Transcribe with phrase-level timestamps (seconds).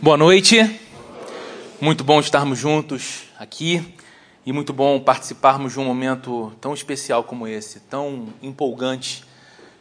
[0.00, 0.78] Boa noite.
[1.80, 3.96] Muito bom estarmos juntos aqui
[4.46, 9.24] e muito bom participarmos de um momento tão especial como esse, tão empolgante,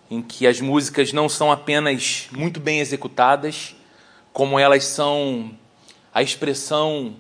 [0.10, 3.76] em que as músicas não são apenas muito bem executadas,
[4.34, 5.52] como elas são
[6.12, 7.16] a expressão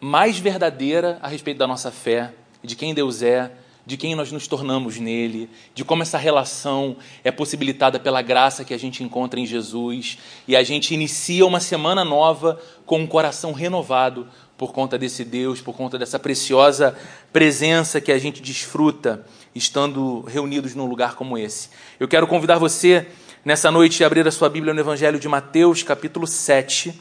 [0.00, 2.32] mais verdadeira a respeito da nossa fé,
[2.64, 3.52] de quem Deus é,
[3.90, 8.72] de quem nós nos tornamos nele, de como essa relação é possibilitada pela graça que
[8.72, 10.16] a gente encontra em Jesus
[10.46, 15.60] e a gente inicia uma semana nova com um coração renovado por conta desse Deus,
[15.60, 16.96] por conta dessa preciosa
[17.32, 21.70] presença que a gente desfruta estando reunidos num lugar como esse.
[21.98, 23.08] Eu quero convidar você
[23.44, 26.94] nessa noite a abrir a sua Bíblia no Evangelho de Mateus, capítulo 7,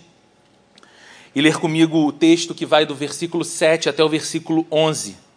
[1.35, 5.28] e ler comigo o texto que vai do versículo 7 até o versículo 11.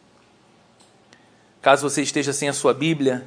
[1.63, 3.25] Caso você esteja sem a sua Bíblia,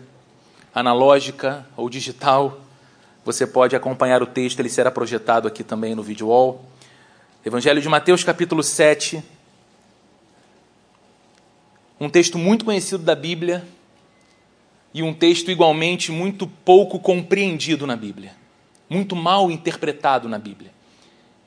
[0.74, 2.60] analógica ou digital,
[3.24, 6.62] você pode acompanhar o texto, ele será projetado aqui também no vídeo wall.
[7.46, 9.24] Evangelho de Mateus, capítulo 7.
[11.98, 13.66] Um texto muito conhecido da Bíblia
[14.94, 18.34] e um texto igualmente muito pouco compreendido na Bíblia,
[18.90, 20.72] muito mal interpretado na Bíblia.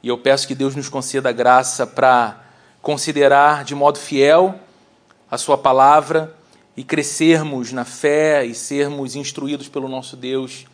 [0.03, 2.43] E eu peço que Deus nos conceda a graça para
[2.81, 4.59] considerar de modo fiel
[5.31, 6.38] a Sua palavra
[6.79, 10.65] e crescermos na fé e sermos instruídos pelo nosso Deus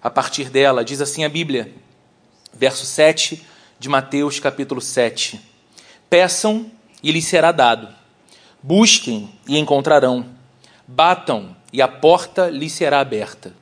[0.00, 0.84] a partir dela.
[0.84, 1.74] Diz assim a Bíblia,
[2.54, 3.44] verso 7
[3.76, 5.40] de Mateus, capítulo 7.
[6.08, 6.70] Peçam
[7.02, 7.88] e lhes será dado.
[8.62, 10.24] Busquem e encontrarão.
[10.86, 13.52] Batam e a porta lhes será aberta.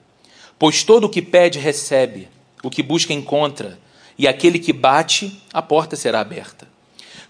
[0.58, 2.28] Pois todo o que pede recebe,
[2.62, 3.78] o que busca encontra,
[4.18, 6.68] e aquele que bate, a porta será aberta.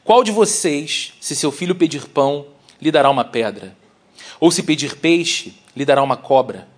[0.02, 2.44] Qual de vocês, se seu filho pedir pão,
[2.82, 3.78] lhe dará uma pedra?
[4.40, 6.68] Ou se pedir peixe, lhe dará uma cobra.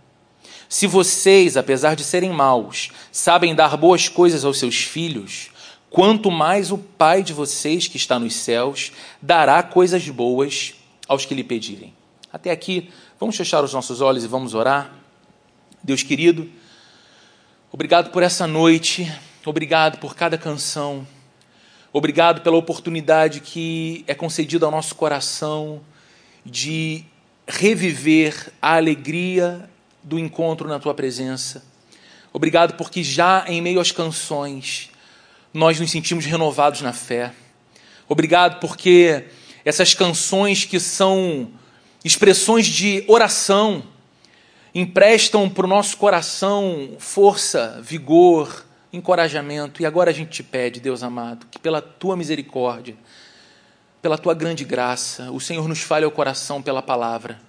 [0.68, 5.50] Se vocês, apesar de serem maus, sabem dar boas coisas aos seus filhos,
[5.90, 10.74] quanto mais o Pai de vocês que está nos céus dará coisas boas
[11.08, 11.92] aos que lhe pedirem.
[12.32, 14.94] Até aqui, vamos fechar os nossos olhos e vamos orar.
[15.82, 16.48] Deus querido,
[17.72, 19.12] obrigado por essa noite,
[19.44, 21.04] obrigado por cada canção,
[21.92, 25.80] obrigado pela oportunidade que é concedida ao nosso coração
[26.46, 27.04] de
[27.50, 29.68] reviver a alegria
[30.02, 31.62] do encontro na tua presença.
[32.32, 34.90] Obrigado porque já em meio às canções
[35.52, 37.32] nós nos sentimos renovados na fé.
[38.08, 39.24] Obrigado porque
[39.64, 41.50] essas canções que são
[42.04, 43.82] expressões de oração
[44.74, 49.82] emprestam para o nosso coração força, vigor, encorajamento.
[49.82, 52.96] E agora a gente te pede, Deus amado, que pela tua misericórdia,
[54.02, 57.40] pela tua grande graça, o Senhor nos fale ao coração pela palavra.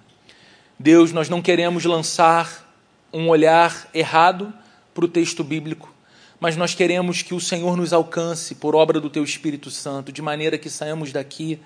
[0.78, 2.70] Deus, nós não queremos lançar
[3.12, 4.52] um olhar errado
[4.94, 5.92] para o texto bíblico,
[6.38, 10.20] mas nós queremos que o Senhor nos alcance por obra do teu Espírito Santo, de
[10.20, 11.58] maneira que saímos daqui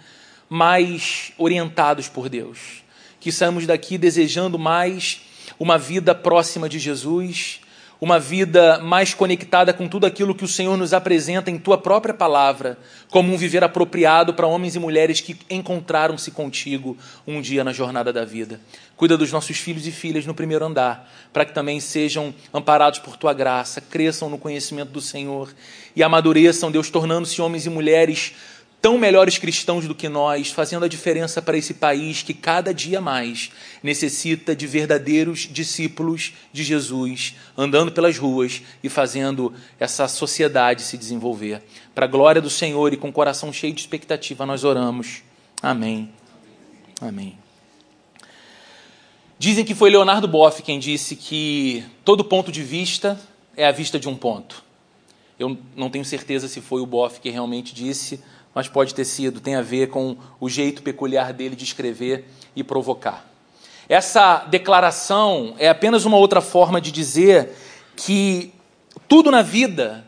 [0.48, 2.84] mais orientados por Deus,
[3.18, 5.22] que saímos daqui desejando mais
[5.58, 7.60] uma vida próxima de Jesus,
[8.00, 12.12] uma vida mais conectada com tudo aquilo que o Senhor nos apresenta em tua própria
[12.12, 12.78] palavra,
[13.10, 16.96] como um viver apropriado para homens e mulheres que encontraram-se contigo
[17.26, 18.60] um dia na jornada da vida.
[18.96, 23.16] Cuida dos nossos filhos e filhas no primeiro andar, para que também sejam amparados por
[23.16, 25.52] tua graça, cresçam no conhecimento do Senhor
[25.94, 28.34] e amadureçam, Deus, tornando-se homens e mulheres
[28.80, 33.00] tão melhores cristãos do que nós, fazendo a diferença para esse país que cada dia
[33.00, 33.50] mais
[33.82, 41.62] necessita de verdadeiros discípulos de Jesus, andando pelas ruas e fazendo essa sociedade se desenvolver.
[41.94, 45.22] Para a glória do Senhor e com o coração cheio de expectativa, nós oramos.
[45.62, 46.10] Amém.
[47.00, 47.36] Amém.
[49.38, 53.20] Dizem que foi Leonardo Boff quem disse que todo ponto de vista
[53.54, 54.64] é a vista de um ponto.
[55.38, 58.20] Eu não tenho certeza se foi o Boff que realmente disse,
[58.56, 62.24] mas pode ter sido, tem a ver com o jeito peculiar dele de escrever
[62.56, 63.30] e provocar.
[63.86, 67.50] Essa declaração é apenas uma outra forma de dizer
[67.94, 68.50] que
[69.06, 70.06] tudo na vida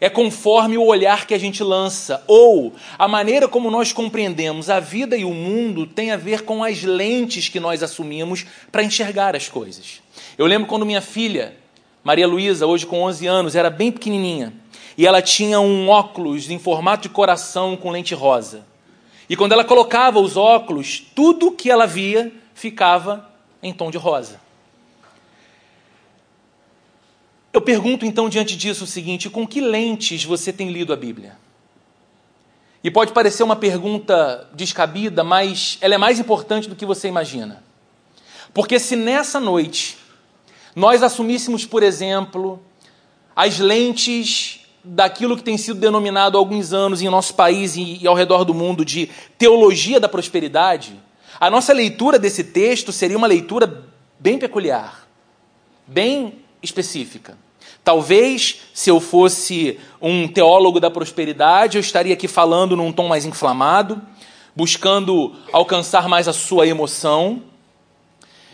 [0.00, 4.80] é conforme o olhar que a gente lança, ou a maneira como nós compreendemos a
[4.80, 9.36] vida e o mundo tem a ver com as lentes que nós assumimos para enxergar
[9.36, 10.00] as coisas.
[10.38, 11.54] Eu lembro quando minha filha,
[12.02, 14.54] Maria Luísa, hoje com 11 anos, era bem pequenininha
[14.96, 18.64] e ela tinha um óculos em formato de coração com lente rosa.
[19.28, 23.28] E quando ela colocava os óculos, tudo que ela via ficava
[23.62, 24.40] em tom de rosa.
[27.52, 31.36] Eu pergunto então diante disso o seguinte: com que lentes você tem lido a Bíblia?
[32.82, 37.64] E pode parecer uma pergunta descabida, mas ela é mais importante do que você imagina.
[38.52, 39.96] Porque se nessa noite
[40.76, 42.60] nós assumíssemos, por exemplo,
[43.34, 48.14] as lentes daquilo que tem sido denominado há alguns anos em nosso país e ao
[48.14, 49.08] redor do mundo de
[49.38, 51.00] teologia da prosperidade,
[51.40, 53.84] a nossa leitura desse texto seria uma leitura
[54.18, 55.08] bem peculiar,
[55.86, 57.36] bem específica.
[57.82, 63.24] Talvez, se eu fosse um teólogo da prosperidade, eu estaria aqui falando num tom mais
[63.24, 64.00] inflamado,
[64.56, 67.42] buscando alcançar mais a sua emoção.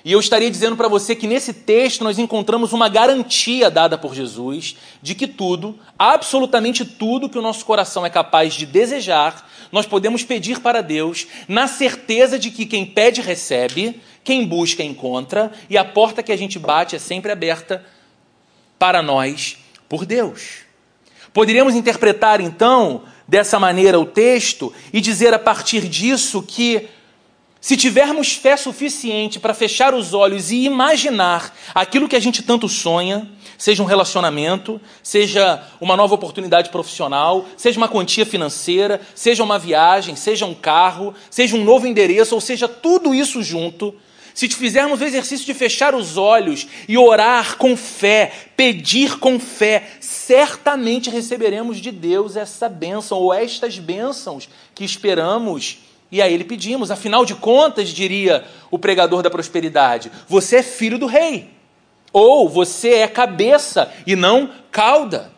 [0.05, 4.15] E eu estaria dizendo para você que nesse texto nós encontramos uma garantia dada por
[4.15, 9.87] Jesus de que tudo, absolutamente tudo que o nosso coração é capaz de desejar, nós
[9.87, 15.77] podemos pedir para Deus, na certeza de que quem pede recebe, quem busca encontra, e
[15.77, 17.85] a porta que a gente bate é sempre aberta
[18.79, 19.59] para nós
[19.89, 20.61] por Deus.
[21.33, 26.89] Poderíamos interpretar então dessa maneira o texto e dizer a partir disso que
[27.61, 32.69] se tivermos fé suficiente para fechar os olhos e imaginar aquilo que a gente tanto
[32.69, 33.29] sonha,
[33.59, 40.17] seja um relacionamento, seja uma nova oportunidade profissional, seja uma quantia financeira, seja uma viagem,
[40.17, 43.95] seja um carro, seja um novo endereço, ou seja, tudo isso junto,
[44.33, 49.91] se fizermos o exercício de fechar os olhos e orar com fé, pedir com fé,
[50.01, 55.79] certamente receberemos de Deus essa bênção ou estas bênçãos que esperamos
[56.11, 56.91] e a Ele pedimos.
[56.91, 61.51] Afinal de contas, diria o pregador da prosperidade, você é filho do rei,
[62.13, 65.31] ou você é cabeça e não cauda.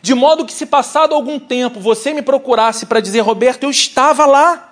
[0.00, 4.24] De modo que, se passado algum tempo você me procurasse para dizer, Roberto, eu estava
[4.24, 4.70] lá.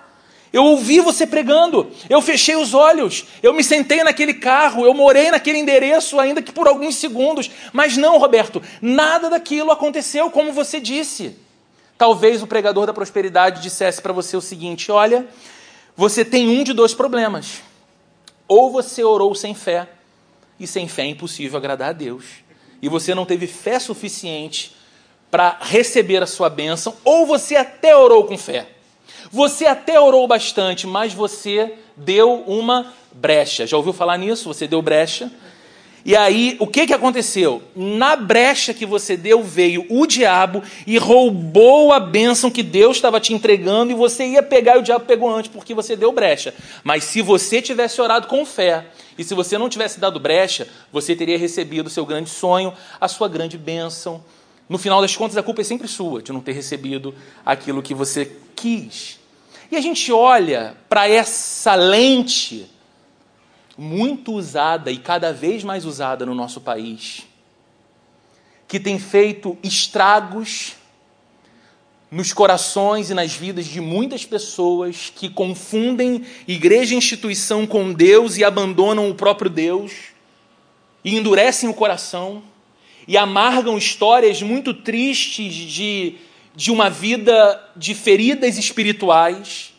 [0.53, 5.31] Eu ouvi você pregando, eu fechei os olhos, eu me sentei naquele carro, eu morei
[5.31, 7.49] naquele endereço, ainda que por alguns segundos.
[7.71, 11.37] Mas não, Roberto, nada daquilo aconteceu como você disse.
[12.01, 15.27] Talvez o pregador da prosperidade dissesse para você o seguinte: olha,
[15.95, 17.61] você tem um de dois problemas.
[18.47, 19.87] Ou você orou sem fé,
[20.59, 22.25] e sem fé é impossível agradar a Deus,
[22.81, 24.75] e você não teve fé suficiente
[25.29, 28.67] para receber a sua bênção, ou você até orou com fé
[29.31, 33.65] você até orou bastante, mas você deu uma brecha.
[33.65, 34.47] Já ouviu falar nisso?
[34.47, 35.31] Você deu brecha.
[36.03, 37.61] E aí, o que, que aconteceu?
[37.75, 43.19] Na brecha que você deu, veio o diabo e roubou a bênção que Deus estava
[43.19, 46.55] te entregando e você ia pegar e o diabo pegou antes porque você deu brecha.
[46.83, 51.15] Mas se você tivesse orado com fé e se você não tivesse dado brecha, você
[51.15, 54.23] teria recebido o seu grande sonho, a sua grande bênção.
[54.67, 57.13] No final das contas, a culpa é sempre sua de não ter recebido
[57.45, 59.19] aquilo que você quis.
[59.71, 62.70] E a gente olha para essa lente
[63.81, 67.23] muito usada e cada vez mais usada no nosso país,
[68.67, 70.73] que tem feito estragos
[72.09, 78.37] nos corações e nas vidas de muitas pessoas que confundem igreja e instituição com Deus
[78.37, 79.93] e abandonam o próprio Deus
[81.03, 82.43] e endurecem o coração
[83.07, 86.17] e amargam histórias muito tristes de
[86.55, 89.73] de uma vida de feridas espirituais,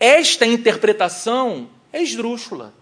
[0.00, 2.72] esta interpretação é esdrúxula.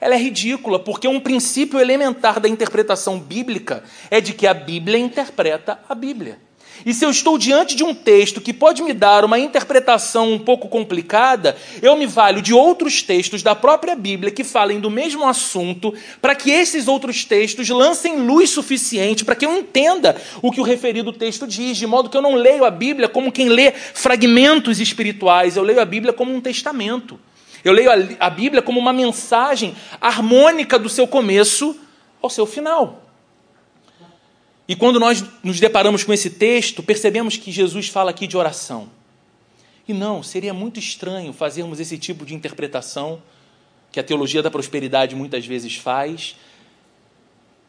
[0.00, 4.98] Ela é ridícula, porque um princípio elementar da interpretação bíblica é de que a Bíblia
[4.98, 6.38] interpreta a Bíblia.
[6.84, 10.38] E se eu estou diante de um texto que pode me dar uma interpretação um
[10.38, 15.26] pouco complicada, eu me valho de outros textos da própria Bíblia que falem do mesmo
[15.26, 15.92] assunto,
[16.22, 20.64] para que esses outros textos lancem luz suficiente para que eu entenda o que o
[20.64, 24.80] referido texto diz, de modo que eu não leio a Bíblia como quem lê fragmentos
[24.80, 27.18] espirituais, eu leio a Bíblia como um testamento.
[27.64, 31.78] Eu leio a Bíblia como uma mensagem harmônica do seu começo
[32.22, 33.04] ao seu final.
[34.68, 38.88] E quando nós nos deparamos com esse texto, percebemos que Jesus fala aqui de oração.
[39.88, 43.20] E não, seria muito estranho fazermos esse tipo de interpretação
[43.90, 46.36] que a teologia da prosperidade muitas vezes faz,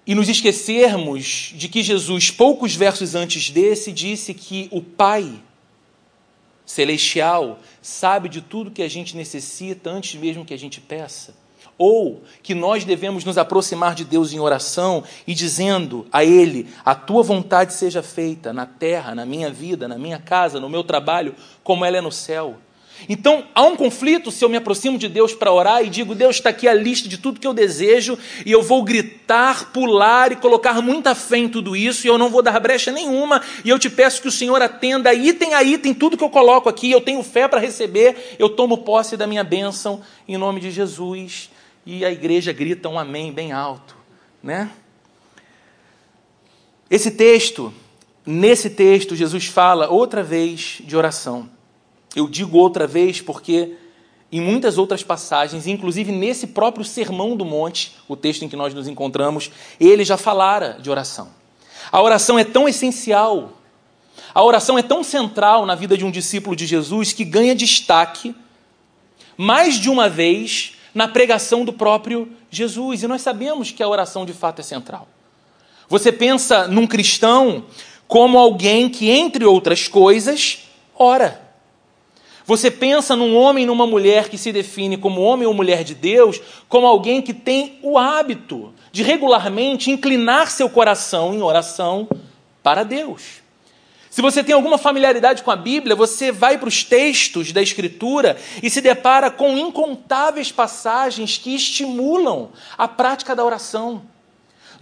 [0.05, 5.41] e nos esquecermos de que Jesus, poucos versos antes desse, disse que o Pai
[6.65, 11.33] celestial sabe de tudo que a gente necessita antes mesmo que a gente peça
[11.77, 16.93] ou que nós devemos nos aproximar de Deus em oração e dizendo a Ele: A
[16.93, 21.33] tua vontade seja feita na terra, na minha vida, na minha casa, no meu trabalho,
[21.63, 22.57] como ela é no céu.
[23.09, 26.35] Então, há um conflito se eu me aproximo de Deus para orar e digo: Deus,
[26.35, 30.35] está aqui a lista de tudo que eu desejo, e eu vou gritar, pular e
[30.35, 33.79] colocar muita fé em tudo isso, e eu não vou dar brecha nenhuma, e eu
[33.79, 37.01] te peço que o Senhor atenda item a item tudo que eu coloco aqui, eu
[37.01, 41.49] tenho fé para receber, eu tomo posse da minha bênção em nome de Jesus
[41.85, 43.95] e a igreja grita um amém bem alto,
[44.41, 44.69] né?
[46.89, 47.73] Esse texto,
[48.25, 51.49] nesse texto, Jesus fala outra vez de oração.
[52.15, 53.75] Eu digo outra vez porque
[54.31, 58.73] em muitas outras passagens, inclusive nesse próprio Sermão do Monte, o texto em que nós
[58.73, 61.29] nos encontramos, ele já falara de oração.
[61.91, 63.51] A oração é tão essencial,
[64.33, 68.33] a oração é tão central na vida de um discípulo de Jesus que ganha destaque
[69.35, 73.03] mais de uma vez na pregação do próprio Jesus.
[73.03, 75.07] E nós sabemos que a oração de fato é central.
[75.89, 77.65] Você pensa num cristão
[78.07, 80.59] como alguém que, entre outras coisas,
[80.95, 81.50] ora.
[82.51, 85.95] Você pensa num homem e numa mulher que se define como homem ou mulher de
[85.95, 92.09] Deus, como alguém que tem o hábito de regularmente inclinar seu coração em oração
[92.61, 93.41] para Deus.
[94.09, 98.35] Se você tem alguma familiaridade com a Bíblia, você vai para os textos da Escritura
[98.61, 104.01] e se depara com incontáveis passagens que estimulam a prática da oração.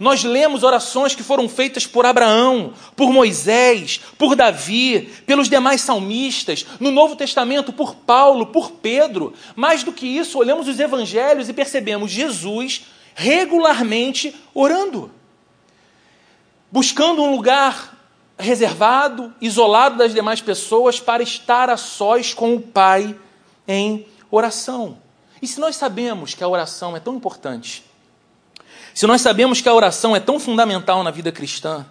[0.00, 6.64] Nós lemos orações que foram feitas por Abraão, por Moisés, por Davi, pelos demais salmistas,
[6.80, 9.34] no Novo Testamento por Paulo, por Pedro.
[9.54, 15.10] Mais do que isso, olhamos os evangelhos e percebemos Jesus regularmente orando,
[16.72, 17.94] buscando um lugar
[18.38, 23.14] reservado, isolado das demais pessoas, para estar a sós com o Pai
[23.68, 24.96] em oração.
[25.42, 27.89] E se nós sabemos que a oração é tão importante,
[29.00, 31.86] se nós sabemos que a oração é tão fundamental na vida cristã,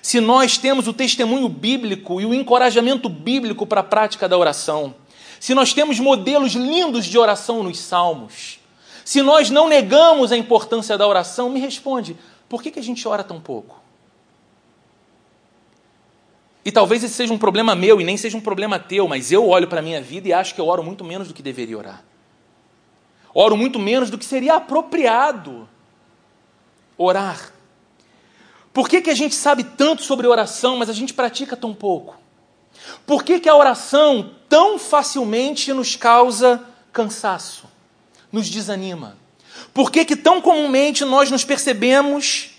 [0.00, 4.94] se nós temos o testemunho bíblico e o encorajamento bíblico para a prática da oração,
[5.38, 8.60] se nós temos modelos lindos de oração nos salmos,
[9.04, 12.16] se nós não negamos a importância da oração, me responde,
[12.48, 13.78] por que, que a gente ora tão pouco?
[16.64, 19.46] E talvez esse seja um problema meu e nem seja um problema teu, mas eu
[19.46, 21.76] olho para a minha vida e acho que eu oro muito menos do que deveria
[21.76, 22.02] orar.
[23.34, 25.68] Oro muito menos do que seria apropriado
[26.96, 27.52] orar.
[28.72, 32.16] Por que, que a gente sabe tanto sobre oração, mas a gente pratica tão pouco?
[33.06, 37.64] Por que, que a oração tão facilmente nos causa cansaço,
[38.32, 39.16] nos desanima?
[39.72, 42.50] Por que, que tão comumente nós nos percebemos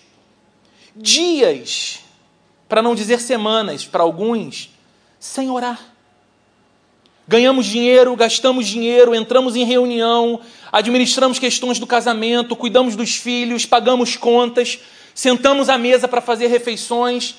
[0.95, 1.99] dias,
[2.69, 4.69] para não dizer semanas, para alguns,
[5.19, 5.79] sem orar?
[7.27, 10.39] Ganhamos dinheiro, gastamos dinheiro, entramos em reunião,
[10.75, 14.77] administramos questões do casamento, cuidamos dos filhos, pagamos contas,
[15.13, 17.35] sentamos à mesa para fazer refeições,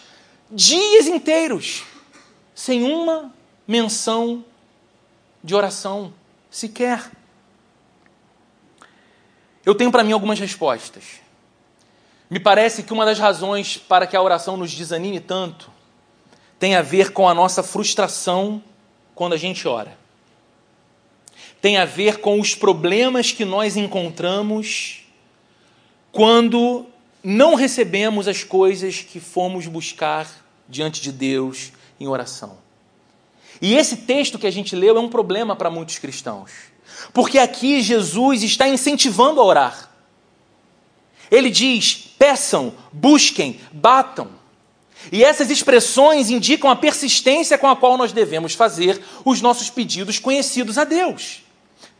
[0.51, 1.83] dias inteiros,
[2.55, 3.31] sem uma
[3.69, 4.43] menção
[5.45, 6.15] de oração
[6.51, 7.11] sequer.
[9.67, 11.05] Eu tenho para mim algumas respostas.
[12.31, 15.71] Me parece que uma das razões para que a oração nos desanime tanto
[16.59, 18.65] tem a ver com a nossa frustração
[19.15, 20.06] quando a gente ora.
[21.61, 25.05] Tem a ver com os problemas que nós encontramos
[26.13, 26.87] quando
[27.23, 30.29] não recebemos as coisas que fomos buscar
[30.69, 32.59] diante de Deus em oração.
[33.61, 36.51] E esse texto que a gente leu é um problema para muitos cristãos.
[37.13, 39.91] Porque aqui Jesus está incentivando a orar.
[41.31, 44.31] Ele diz: peçam, busquem, batam.
[45.13, 50.19] E essas expressões indicam a persistência com a qual nós devemos fazer os nossos pedidos
[50.19, 51.43] conhecidos a Deus.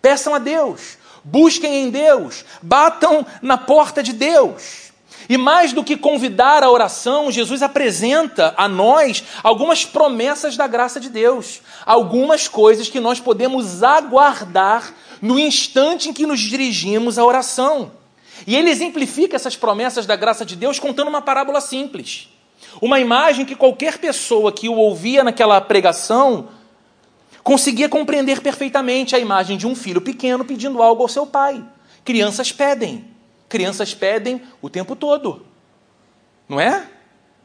[0.01, 4.87] Peçam a Deus, busquem em Deus, batam na porta de Deus.
[5.29, 11.01] E mais do que convidar a oração, Jesus apresenta a nós algumas promessas da graça
[11.01, 17.25] de Deus, algumas coisas que nós podemos aguardar no instante em que nos dirigimos à
[17.25, 17.91] oração.
[18.47, 22.29] E ele exemplifica essas promessas da graça de Deus contando uma parábola simples.
[22.81, 26.49] Uma imagem que qualquer pessoa que o ouvia naquela pregação
[27.47, 31.65] conseguia compreender perfeitamente a imagem de um filho pequeno pedindo algo ao seu pai.
[32.05, 33.05] Crianças pedem.
[33.49, 35.47] Crianças pedem o tempo todo.
[36.49, 36.89] Não é?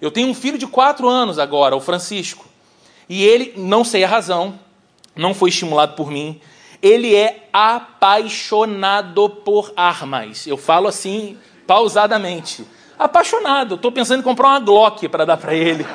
[0.01, 2.47] Eu tenho um filho de quatro anos agora, o Francisco.
[3.07, 4.59] E ele, não sei a razão,
[5.15, 6.41] não foi estimulado por mim,
[6.81, 10.47] ele é apaixonado por armas.
[10.47, 12.65] Eu falo assim, pausadamente
[12.97, 13.75] apaixonado.
[13.75, 15.85] Estou pensando em comprar uma Glock para dar para ele.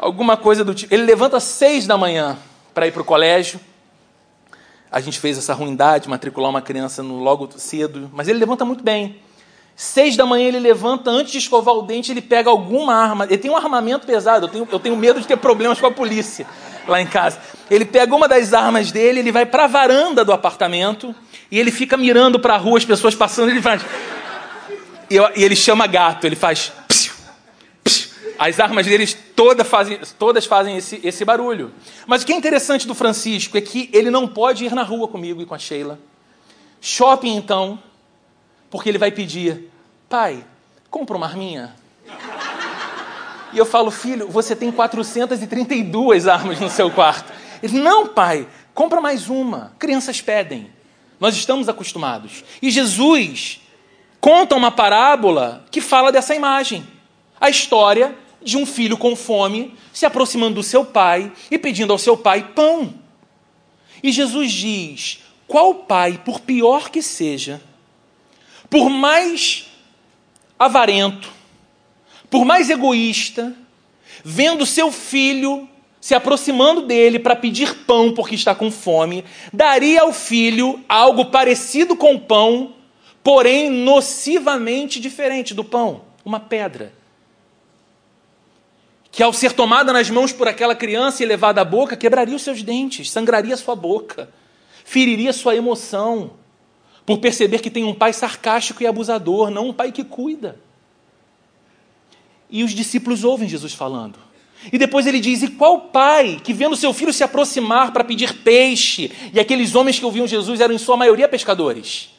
[0.00, 0.92] Alguma coisa do tipo.
[0.92, 2.36] Ele levanta às seis da manhã
[2.72, 3.60] para ir para o colégio.
[4.90, 8.82] A gente fez essa ruindade, matricular uma criança no logo cedo, mas ele levanta muito
[8.82, 9.20] bem.
[9.76, 13.24] Seis da manhã ele levanta, antes de escovar o dente, ele pega alguma arma.
[13.24, 15.90] Ele tem um armamento pesado, eu tenho, eu tenho medo de ter problemas com a
[15.90, 16.46] polícia
[16.86, 17.38] lá em casa.
[17.70, 21.14] Ele pega uma das armas dele, ele vai para a varanda do apartamento
[21.50, 23.82] e ele fica mirando para a rua, as pessoas passando, ele faz.
[25.08, 26.72] E, e ele chama gato, ele faz.
[28.40, 31.74] As armas deles todas fazem, todas fazem esse, esse barulho.
[32.06, 35.06] Mas o que é interessante do Francisco é que ele não pode ir na rua
[35.06, 35.98] comigo e com a Sheila.
[36.80, 37.78] Shopping, então,
[38.70, 39.70] porque ele vai pedir:
[40.08, 40.42] pai,
[40.88, 41.76] compra uma arminha.
[43.52, 47.30] E eu falo, filho, você tem 432 armas no seu quarto.
[47.62, 49.74] Ele, não, pai, compra mais uma.
[49.78, 50.70] Crianças pedem.
[51.20, 52.42] Nós estamos acostumados.
[52.62, 53.60] E Jesus
[54.18, 56.88] conta uma parábola que fala dessa imagem.
[57.38, 61.98] A história de um filho com fome se aproximando do seu pai e pedindo ao
[61.98, 62.94] seu pai pão.
[64.02, 67.60] E Jesus diz: qual pai, por pior que seja,
[68.68, 69.66] por mais
[70.58, 71.28] avarento,
[72.30, 73.56] por mais egoísta,
[74.24, 75.68] vendo seu filho
[76.00, 81.94] se aproximando dele para pedir pão porque está com fome, daria ao filho algo parecido
[81.94, 82.74] com pão,
[83.22, 86.99] porém nocivamente diferente do pão, uma pedra.
[89.10, 92.42] Que ao ser tomada nas mãos por aquela criança e levada à boca, quebraria os
[92.42, 94.28] seus dentes, sangraria sua boca,
[94.84, 96.32] feriria sua emoção,
[97.04, 100.60] por perceber que tem um pai sarcástico e abusador, não um pai que cuida.
[102.48, 104.18] E os discípulos ouvem Jesus falando.
[104.72, 108.34] E depois ele diz: E qual pai que, vendo seu filho se aproximar para pedir
[108.42, 112.10] peixe, e aqueles homens que ouviam Jesus eram em sua maioria pescadores?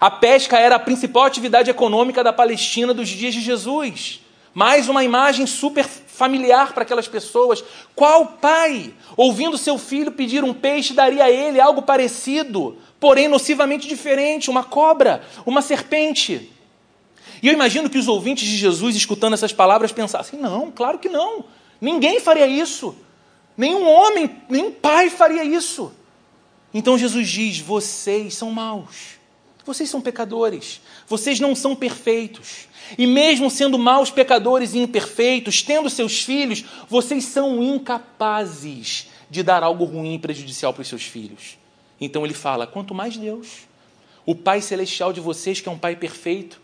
[0.00, 4.20] A pesca era a principal atividade econômica da Palestina dos dias de Jesus.
[4.54, 7.62] Mais uma imagem super familiar para aquelas pessoas.
[7.94, 13.88] Qual pai, ouvindo seu filho pedir um peixe, daria a ele algo parecido, porém nocivamente
[13.88, 16.50] diferente, uma cobra, uma serpente?
[17.42, 21.08] E eu imagino que os ouvintes de Jesus, escutando essas palavras, pensassem: não, claro que
[21.08, 21.44] não.
[21.80, 22.94] Ninguém faria isso.
[23.56, 25.92] Nenhum homem, nenhum pai faria isso.
[26.72, 29.18] Então Jesus diz: vocês são maus.
[29.64, 30.80] Vocês são pecadores.
[31.06, 32.68] Vocês não são perfeitos.
[32.98, 39.62] E mesmo sendo maus pecadores e imperfeitos, tendo seus filhos, vocês são incapazes de dar
[39.62, 41.58] algo ruim e prejudicial para os seus filhos.
[42.00, 43.66] Então ele fala: quanto mais Deus,
[44.26, 46.60] o Pai Celestial de vocês, que é um Pai perfeito,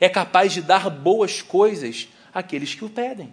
[0.00, 3.32] é capaz de dar boas coisas àqueles que o pedem,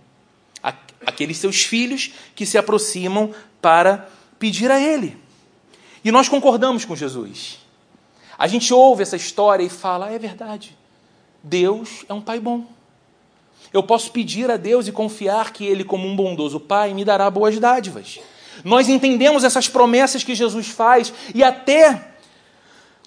[1.06, 5.18] aqueles seus filhos que se aproximam para pedir a Ele.
[6.04, 7.67] E nós concordamos com Jesus.
[8.38, 10.78] A gente ouve essa história e fala: é verdade,
[11.44, 12.66] Deus é um Pai bom.
[13.74, 17.30] Eu posso pedir a Deus e confiar que Ele, como um bondoso Pai, me dará
[17.30, 18.20] boas dádivas.
[18.64, 22.14] Nós entendemos essas promessas que Jesus faz e até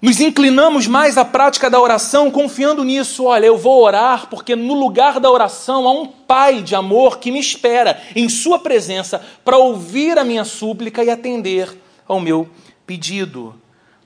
[0.02, 3.24] nos inclinamos mais à prática da oração, confiando nisso.
[3.24, 7.30] Olha, eu vou orar porque no lugar da oração há um Pai de amor que
[7.30, 11.76] me espera em Sua presença para ouvir a minha súplica e atender
[12.06, 12.48] ao meu
[12.86, 13.59] pedido.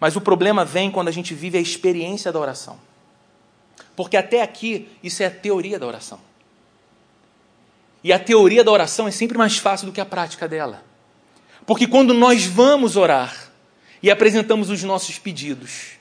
[0.05, 2.79] Mas o problema vem quando a gente vive a experiência da oração.
[3.97, 6.21] Porque até aqui, isso é a teoria da oração.
[8.03, 10.85] E a teoria da oração é sempre mais fácil do que a prática dela.
[11.65, 13.51] Porque quando nós vamos orar,
[14.03, 15.93] e apresentamos os nossos pedidos.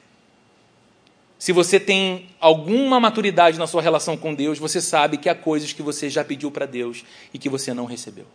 [1.39, 5.71] Se você tem alguma maturidade na sua relação com Deus, você sabe que há coisas
[5.71, 8.25] que você já pediu para Deus e que você não recebeu.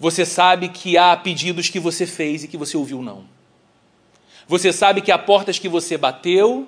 [0.00, 3.38] Você sabe que há pedidos que você fez e que você ouviu não.
[4.50, 6.66] Você sabe que há portas que você bateu,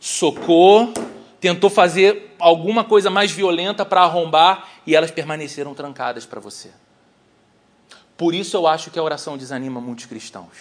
[0.00, 0.92] socou,
[1.40, 6.72] tentou fazer alguma coisa mais violenta para arrombar e elas permaneceram trancadas para você.
[8.16, 10.56] Por isso eu acho que a oração desanima muitos cristãos.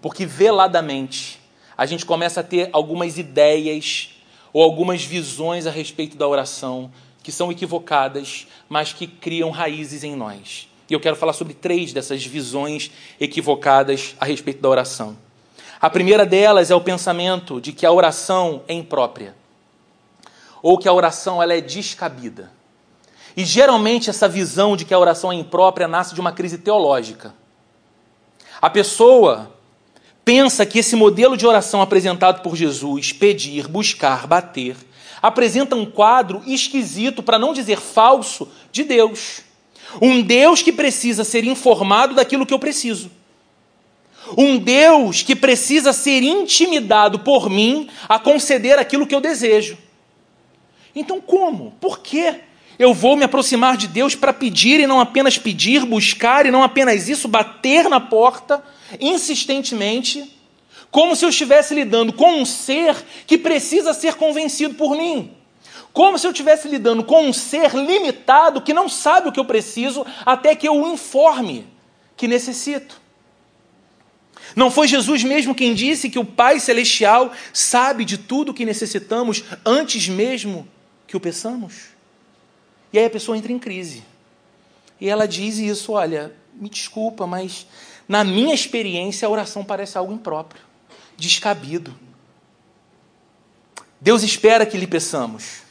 [0.00, 1.40] Porque veladamente
[1.76, 4.10] a gente começa a ter algumas ideias
[4.52, 10.14] ou algumas visões a respeito da oração que são equivocadas, mas que criam raízes em
[10.14, 10.68] nós.
[10.88, 15.18] E eu quero falar sobre três dessas visões equivocadas a respeito da oração.
[15.80, 19.34] A primeira delas é o pensamento de que a oração é imprópria,
[20.62, 22.52] ou que a oração ela é descabida.
[23.34, 27.34] E geralmente essa visão de que a oração é imprópria nasce de uma crise teológica.
[28.60, 29.50] A pessoa
[30.22, 34.76] pensa que esse modelo de oração apresentado por Jesus, pedir, buscar, bater,
[35.22, 39.40] apresenta um quadro esquisito, para não dizer falso, de Deus.
[40.00, 43.10] Um Deus que precisa ser informado daquilo que eu preciso.
[44.36, 49.76] Um Deus que precisa ser intimidado por mim a conceder aquilo que eu desejo.
[50.94, 51.72] Então, como?
[51.80, 52.40] Por quê?
[52.78, 56.62] Eu vou me aproximar de Deus para pedir e não apenas pedir, buscar e não
[56.62, 58.64] apenas isso, bater na porta
[58.98, 60.34] insistentemente,
[60.90, 65.30] como se eu estivesse lidando com um ser que precisa ser convencido por mim.
[65.92, 69.44] Como se eu estivesse lidando com um ser limitado que não sabe o que eu
[69.44, 71.66] preciso até que eu o informe
[72.16, 73.00] que necessito.
[74.56, 78.64] Não foi Jesus mesmo quem disse que o Pai Celestial sabe de tudo o que
[78.64, 80.66] necessitamos antes mesmo
[81.06, 81.90] que o peçamos?
[82.92, 84.02] E aí a pessoa entra em crise.
[85.00, 87.66] E ela diz isso: olha, me desculpa, mas
[88.08, 90.62] na minha experiência, a oração parece algo impróprio,
[91.16, 91.94] descabido.
[94.00, 95.62] Deus espera que lhe peçamos,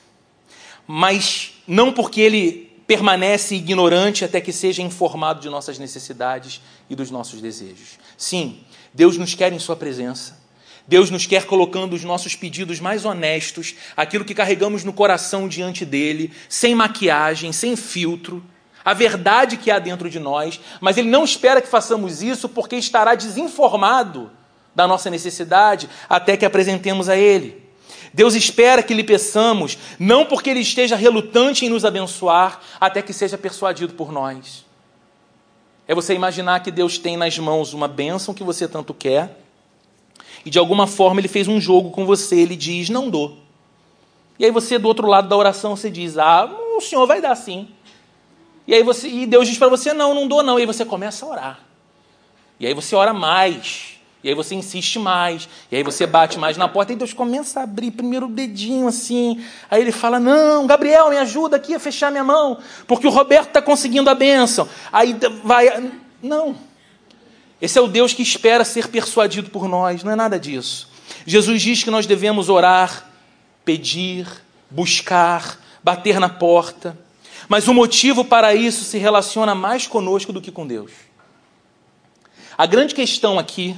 [0.87, 7.11] mas não porque ele permanece ignorante até que seja informado de nossas necessidades e dos
[7.11, 7.99] nossos desejos.
[8.17, 10.39] Sim, Deus nos quer em Sua presença.
[10.87, 15.85] Deus nos quer colocando os nossos pedidos mais honestos, aquilo que carregamos no coração diante
[15.85, 18.43] dele, sem maquiagem, sem filtro,
[18.83, 22.75] a verdade que há dentro de nós, mas ele não espera que façamos isso porque
[22.75, 24.31] estará desinformado
[24.73, 27.68] da nossa necessidade até que apresentemos a ele.
[28.13, 33.13] Deus espera que lhe peçamos, não porque ele esteja relutante em nos abençoar, até que
[33.13, 34.65] seja persuadido por nós.
[35.87, 39.37] É você imaginar que Deus tem nas mãos uma bênção que você tanto quer,
[40.45, 43.37] e de alguma forma ele fez um jogo com você, ele diz: Não dou.
[44.37, 47.35] E aí você, do outro lado da oração, você diz: Ah, o Senhor vai dar
[47.35, 47.67] sim.
[48.65, 50.57] E aí você, e Deus diz para você: Não, não dou não.
[50.57, 51.59] E aí você começa a orar.
[52.59, 53.98] E aí você ora mais.
[54.21, 57.61] E aí você insiste mais, e aí você bate mais na porta, e Deus começa
[57.61, 59.41] a abrir primeiro o dedinho assim.
[59.71, 63.47] Aí ele fala: Não, Gabriel, me ajuda aqui a fechar minha mão, porque o Roberto
[63.47, 64.67] está conseguindo a bênção.
[64.91, 65.91] Aí vai.
[66.21, 66.55] Não.
[67.61, 70.89] Esse é o Deus que espera ser persuadido por nós, não é nada disso.
[71.25, 73.09] Jesus diz que nós devemos orar,
[73.63, 74.27] pedir,
[74.69, 76.97] buscar, bater na porta,
[77.47, 80.91] mas o motivo para isso se relaciona mais conosco do que com Deus.
[82.57, 83.75] A grande questão aqui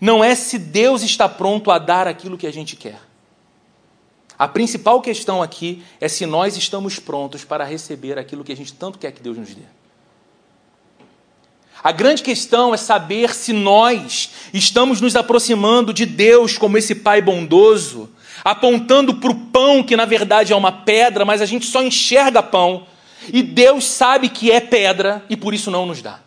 [0.00, 3.00] não é se Deus está pronto a dar aquilo que a gente quer.
[4.38, 8.74] A principal questão aqui é se nós estamos prontos para receber aquilo que a gente
[8.74, 9.62] tanto quer que Deus nos dê.
[11.82, 17.22] A grande questão é saber se nós estamos nos aproximando de Deus como esse Pai
[17.22, 18.10] bondoso,
[18.44, 22.42] apontando para o pão que na verdade é uma pedra, mas a gente só enxerga
[22.42, 22.86] pão,
[23.32, 26.25] e Deus sabe que é pedra e por isso não nos dá.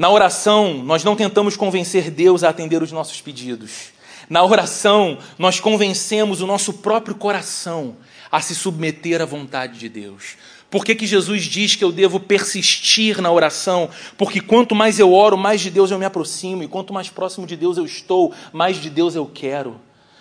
[0.00, 3.90] Na oração, nós não tentamos convencer Deus a atender os nossos pedidos.
[4.30, 7.96] Na oração, nós convencemos o nosso próprio coração
[8.32, 10.38] a se submeter à vontade de Deus.
[10.70, 13.90] Por que, que Jesus diz que eu devo persistir na oração?
[14.16, 17.46] Porque quanto mais eu oro, mais de Deus eu me aproximo, e quanto mais próximo
[17.46, 19.78] de Deus eu estou, mais de Deus eu quero.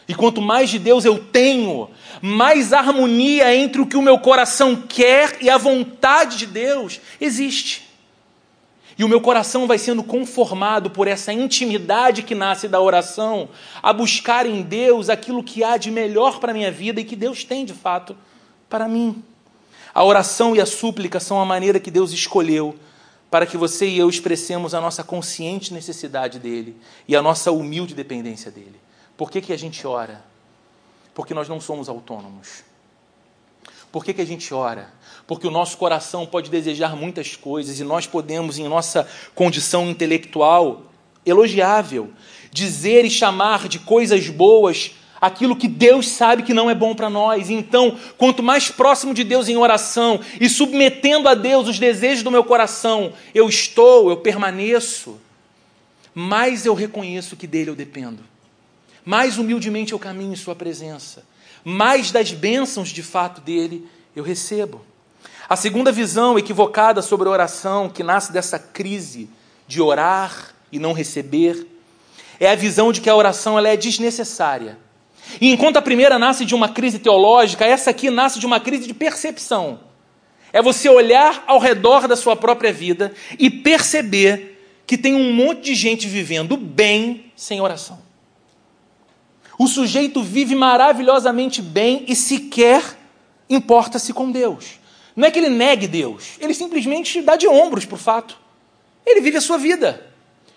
[0.10, 1.89] E quanto mais de Deus eu tenho,
[2.22, 7.88] mais harmonia entre o que o meu coração quer e a vontade de Deus existe.
[9.00, 13.48] E o meu coração vai sendo conformado por essa intimidade que nasce da oração,
[13.82, 17.16] a buscar em Deus aquilo que há de melhor para a minha vida e que
[17.16, 18.14] Deus tem de fato
[18.70, 19.24] para mim.
[19.96, 22.78] A oração e a súplica são a maneira que Deus escolheu
[23.32, 26.76] para que você e eu expressemos a nossa consciente necessidade dele
[27.08, 28.82] e a nossa humilde dependência dele.
[29.16, 30.26] Por que, que a gente ora?
[31.14, 32.66] Porque nós não somos autônomos.
[33.94, 34.92] Por que, que a gente ora?
[35.30, 40.82] Porque o nosso coração pode desejar muitas coisas e nós podemos, em nossa condição intelectual
[41.24, 42.10] elogiável,
[42.52, 47.12] dizer e chamar de coisas boas aquilo que Deus sabe que não é bom para
[47.12, 47.52] nós.
[47.52, 52.32] Então, quanto mais próximo de Deus em oração e submetendo a Deus os desejos do
[52.32, 55.22] meu coração, eu estou, eu permaneço,
[56.12, 58.24] mais eu reconheço que dele eu dependo.
[59.06, 61.24] Mais humildemente eu caminho em Sua presença
[61.63, 64.82] mais das bênçãos de fato dele eu recebo.
[65.50, 69.28] A segunda visão equivocada sobre a oração, que nasce dessa crise
[69.68, 71.66] de orar e não receber,
[72.40, 74.78] é a visão de que a oração ela é desnecessária.
[75.42, 78.86] E enquanto a primeira nasce de uma crise teológica, essa aqui nasce de uma crise
[78.86, 79.80] de percepção.
[80.54, 85.62] É você olhar ao redor da sua própria vida e perceber que tem um monte
[85.62, 88.00] de gente vivendo bem sem oração.
[89.58, 92.84] O sujeito vive maravilhosamente bem e sequer
[93.50, 94.80] importa-se com Deus.
[95.15, 98.38] Não é que ele negue Deus, ele simplesmente dá de ombros para o fato.
[99.06, 100.06] Ele vive a sua vida,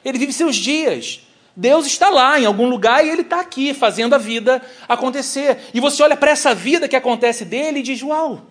[0.04, 1.20] ele vive seus dias.
[1.54, 5.58] Deus está lá em algum lugar e ele está aqui fazendo a vida acontecer.
[5.74, 8.42] E você olha para essa vida que acontece dele e diz: Uau,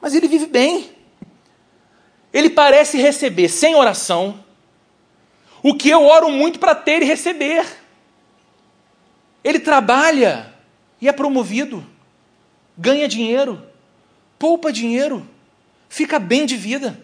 [0.00, 0.90] mas ele vive bem.
[2.32, 4.44] Ele parece receber sem oração
[5.62, 7.64] o que eu oro muito para ter e receber.
[9.42, 10.52] Ele trabalha
[11.00, 11.84] e é promovido,
[12.76, 13.62] ganha dinheiro,
[14.44, 15.26] poupa dinheiro,
[15.88, 17.02] fica bem de vida,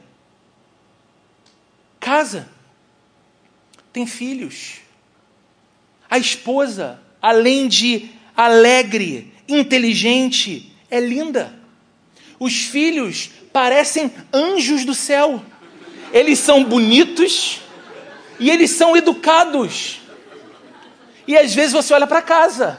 [1.98, 2.46] casa,
[3.94, 4.80] tem filhos.
[6.10, 11.58] A esposa, além de alegre, inteligente, é linda.
[12.38, 15.42] Os filhos parecem anjos do céu.
[16.12, 17.62] Eles são bonitos
[18.38, 20.02] e eles são educados.
[21.26, 22.78] E às vezes você olha para casa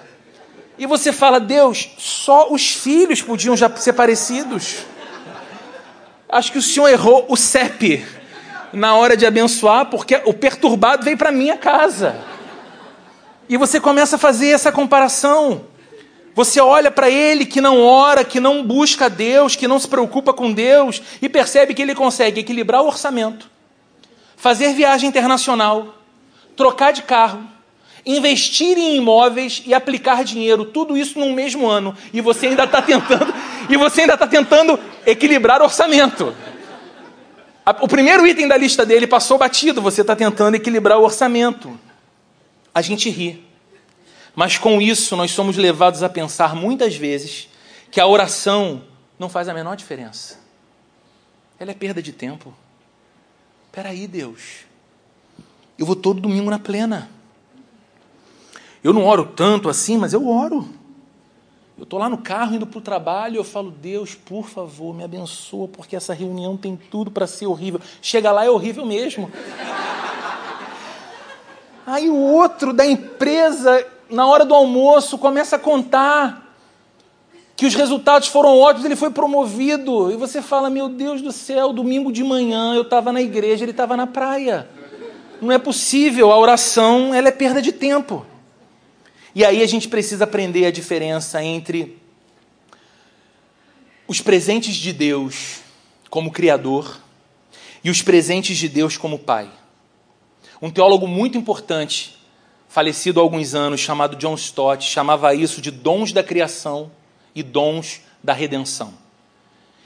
[0.82, 4.78] e você fala: Deus, só os filhos podiam já ser parecidos.
[6.28, 8.04] Acho que o Senhor errou o CEP
[8.74, 12.20] na hora de abençoar, porque o perturbado veio para minha casa.
[13.48, 15.65] E você começa a fazer essa comparação.
[16.34, 20.34] Você olha para ele que não ora, que não busca Deus, que não se preocupa
[20.34, 23.52] com Deus, e percebe que ele consegue equilibrar o orçamento,
[24.36, 25.94] fazer viagem internacional,
[26.56, 27.50] trocar de carro,
[28.05, 32.81] investir em imóveis e aplicar dinheiro, tudo isso num mesmo ano, e você ainda está
[32.81, 33.33] tentando,
[33.69, 36.35] e você ainda está tentando equilibrar o orçamento.
[37.79, 41.79] O primeiro item da lista dele passou batido, você está tentando equilibrar o orçamento.
[42.73, 43.45] A gente ri.
[44.33, 47.49] Mas com isso nós somos levados a pensar muitas vezes
[47.91, 48.83] que a oração
[49.19, 50.39] não faz a menor diferença.
[51.59, 52.53] Ela é perda de tempo.
[53.71, 54.65] Peraí, Deus.
[55.77, 57.09] Eu vou todo domingo na plena.
[58.84, 60.67] Eu não oro tanto assim, mas eu oro.
[61.78, 65.04] Eu estou lá no carro indo para o trabalho, eu falo, Deus, por favor, me
[65.04, 67.82] abençoa, porque essa reunião tem tudo para ser horrível.
[68.02, 69.32] Chega lá, é horrível mesmo.
[71.86, 76.56] Aí o outro da empresa, na hora do almoço, começa a contar
[77.56, 80.12] que os resultados foram ótimos, ele foi promovido.
[80.12, 83.72] E você fala, meu Deus do céu, domingo de manhã eu estava na igreja, ele
[83.72, 84.67] estava na praia.
[85.41, 88.26] Não é possível, a oração ela é perda de tempo.
[89.34, 91.98] E aí a gente precisa aprender a diferença entre
[94.08, 95.62] os presentes de Deus
[96.10, 97.00] como Criador
[97.82, 99.50] e os presentes de Deus como Pai.
[100.62, 102.17] Um teólogo muito importante,
[102.67, 106.91] falecido há alguns anos, chamado John Stott, chamava isso de dons da criação
[107.34, 108.94] e dons da redenção.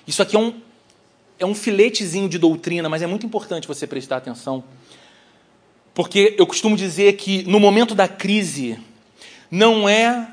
[0.07, 0.59] Isso aqui é um,
[1.39, 4.63] é um filetezinho de doutrina, mas é muito importante você prestar atenção,
[5.93, 8.77] porque eu costumo dizer que no momento da crise,
[9.55, 10.27] não é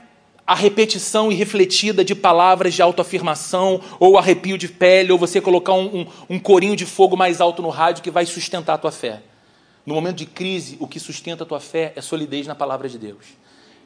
[0.44, 6.00] a repetição irrefletida de palavras de autoafirmação, ou arrepio de pele, ou você colocar um,
[6.00, 9.22] um, um, corinho de fogo mais alto no rádio que vai sustentar a tua fé.
[9.87, 12.98] No momento de crise, o que sustenta a tua fé é solidez na palavra de
[12.98, 13.24] Deus.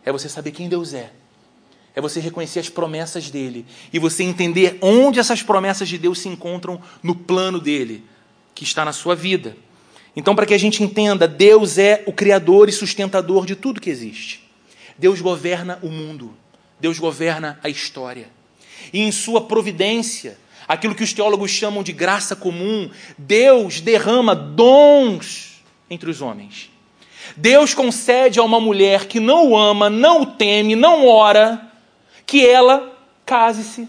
[0.06, 1.12] É você saber quem Deus é.
[1.94, 3.66] É você reconhecer as promessas dele.
[3.92, 8.02] E você entender onde essas promessas de Deus se encontram no plano dele,
[8.54, 9.54] que está na sua vida.
[10.16, 13.90] Então, para que a gente entenda, Deus é o criador e sustentador de tudo que
[13.90, 14.45] existe.
[14.98, 16.34] Deus governa o mundo,
[16.80, 18.28] Deus governa a história.
[18.92, 25.62] E em sua providência, aquilo que os teólogos chamam de graça comum, Deus derrama dons
[25.90, 26.70] entre os homens.
[27.36, 31.70] Deus concede a uma mulher que não o ama, não o teme, não ora,
[32.24, 33.88] que ela case-se,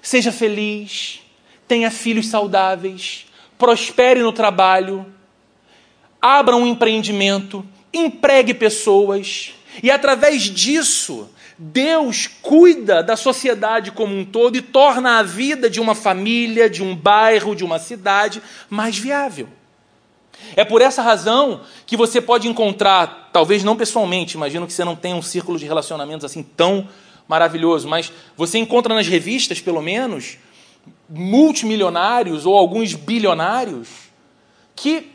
[0.00, 1.20] seja feliz,
[1.68, 3.26] tenha filhos saudáveis,
[3.58, 5.06] prospere no trabalho,
[6.20, 14.56] abra um empreendimento, empregue pessoas, e através disso, Deus cuida da sociedade como um todo
[14.56, 19.48] e torna a vida de uma família, de um bairro, de uma cidade mais viável.
[20.54, 24.94] É por essa razão que você pode encontrar, talvez não pessoalmente, imagino que você não
[24.94, 26.88] tenha um círculo de relacionamentos assim tão
[27.26, 30.38] maravilhoso, mas você encontra nas revistas, pelo menos,
[31.08, 33.88] multimilionários ou alguns bilionários
[34.74, 35.10] que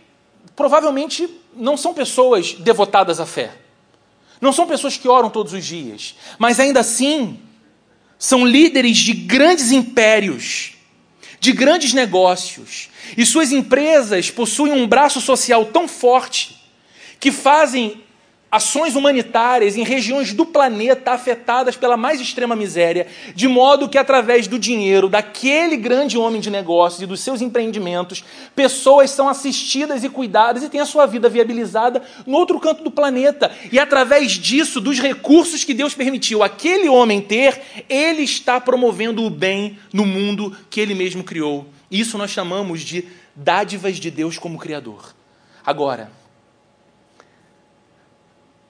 [0.56, 3.61] provavelmente não são pessoas devotadas à fé.
[4.41, 7.39] Não são pessoas que oram todos os dias, mas ainda assim
[8.17, 10.73] são líderes de grandes impérios,
[11.39, 12.89] de grandes negócios.
[13.15, 16.60] E suas empresas possuem um braço social tão forte
[17.19, 18.04] que fazem
[18.52, 24.46] ações humanitárias em regiões do planeta afetadas pela mais extrema miséria, de modo que, através
[24.46, 30.10] do dinheiro daquele grande homem de negócios e dos seus empreendimentos, pessoas são assistidas e
[30.10, 33.50] cuidadas e têm a sua vida viabilizada no outro canto do planeta.
[33.72, 39.30] E, através disso, dos recursos que Deus permitiu aquele homem ter, ele está promovendo o
[39.30, 41.68] bem no mundo que ele mesmo criou.
[41.90, 45.14] Isso nós chamamos de dádivas de Deus como Criador.
[45.66, 46.12] Agora,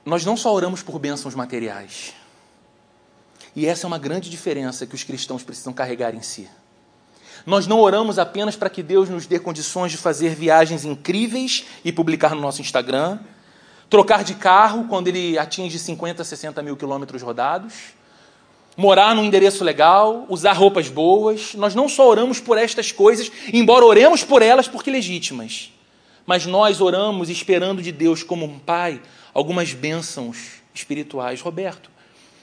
[0.05, 2.13] nós não só oramos por bênçãos materiais.
[3.55, 6.49] E essa é uma grande diferença que os cristãos precisam carregar em si.
[7.45, 11.91] Nós não oramos apenas para que Deus nos dê condições de fazer viagens incríveis e
[11.91, 13.19] publicar no nosso Instagram,
[13.89, 17.73] trocar de carro quando ele atinge 50, 60 mil quilômetros rodados,
[18.77, 21.53] morar num endereço legal, usar roupas boas.
[21.55, 25.71] Nós não só oramos por estas coisas, embora oremos por elas porque legítimas,
[26.25, 29.01] mas nós oramos esperando de Deus como um pai
[29.33, 31.41] algumas bênçãos espirituais.
[31.41, 31.89] Roberto,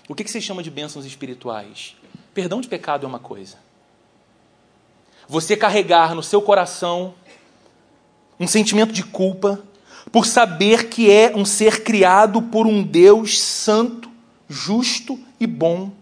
[0.09, 1.97] o que você chama de bênçãos espirituais?
[2.33, 3.57] Perdão de pecado é uma coisa.
[5.29, 7.15] Você carregar no seu coração
[8.41, 9.63] um sentimento de culpa
[10.11, 14.11] por saber que é um ser criado por um Deus santo,
[14.49, 15.93] justo e bom,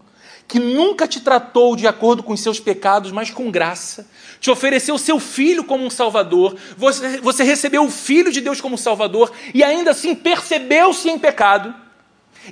[0.47, 4.07] que nunca te tratou de acordo com os seus pecados, mas com graça,
[4.39, 8.77] te ofereceu seu filho como um salvador, você, você recebeu o filho de Deus como
[8.77, 11.75] salvador e ainda assim percebeu-se em pecado.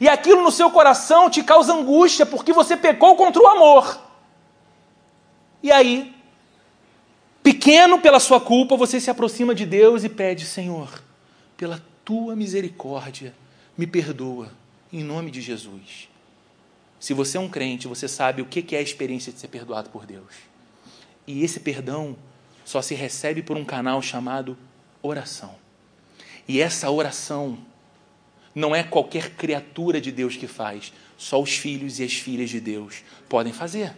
[0.01, 4.01] E aquilo no seu coração te causa angústia porque você pecou contra o amor.
[5.63, 6.13] E aí,
[7.41, 11.01] pequeno pela sua culpa, você se aproxima de Deus e pede: Senhor,
[11.55, 13.34] pela tua misericórdia,
[13.77, 14.51] me perdoa,
[14.91, 16.10] em nome de Jesus.
[16.99, 19.89] Se você é um crente, você sabe o que é a experiência de ser perdoado
[19.89, 20.34] por Deus.
[21.27, 22.15] E esse perdão
[22.63, 24.58] só se recebe por um canal chamado
[25.01, 25.55] oração.
[26.47, 27.58] E essa oração
[28.53, 32.60] não é qualquer criatura de Deus que faz, só os filhos e as filhas de
[32.60, 33.93] Deus podem fazer.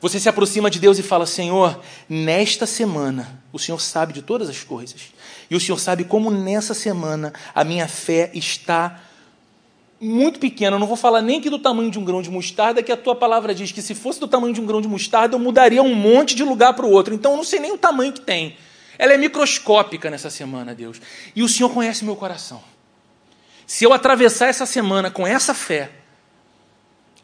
[0.00, 4.48] Você se aproxima de Deus e fala: Senhor, nesta semana, o Senhor sabe de todas
[4.48, 5.12] as coisas,
[5.50, 9.02] e o Senhor sabe como nessa semana a minha fé está
[10.00, 10.78] muito pequena.
[10.78, 13.14] Não vou falar nem que do tamanho de um grão de mostarda, que a tua
[13.14, 15.94] palavra diz que se fosse do tamanho de um grão de mostarda, eu mudaria um
[15.94, 17.14] monte de lugar para o outro.
[17.14, 18.56] Então eu não sei nem o tamanho que tem.
[18.98, 21.00] Ela é microscópica nessa semana, Deus.
[21.34, 22.62] E o Senhor conhece meu coração.
[23.66, 25.90] Se eu atravessar essa semana com essa fé,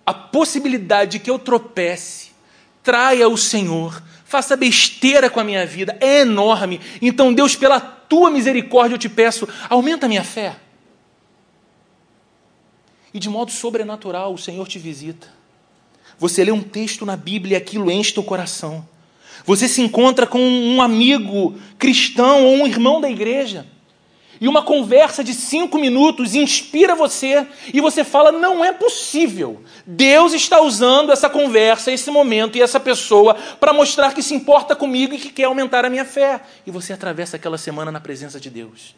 [0.04, 2.32] a possibilidade de que eu tropece,
[2.82, 6.80] traia o Senhor, faça besteira com a minha vida, é enorme.
[7.00, 10.56] Então, Deus, pela tua misericórdia, eu te peço, aumenta a minha fé.
[13.14, 15.28] E de modo sobrenatural, o Senhor te visita.
[16.18, 18.86] Você lê um texto na Bíblia e aquilo enche teu coração.
[19.46, 23.66] Você se encontra com um amigo cristão ou um irmão da igreja
[24.40, 29.62] e uma conversa de cinco minutos inspira você e você fala: não é possível.
[29.86, 34.74] Deus está usando essa conversa, esse momento e essa pessoa para mostrar que se importa
[34.74, 36.40] comigo e que quer aumentar a minha fé.
[36.66, 38.94] E você atravessa aquela semana na presença de Deus.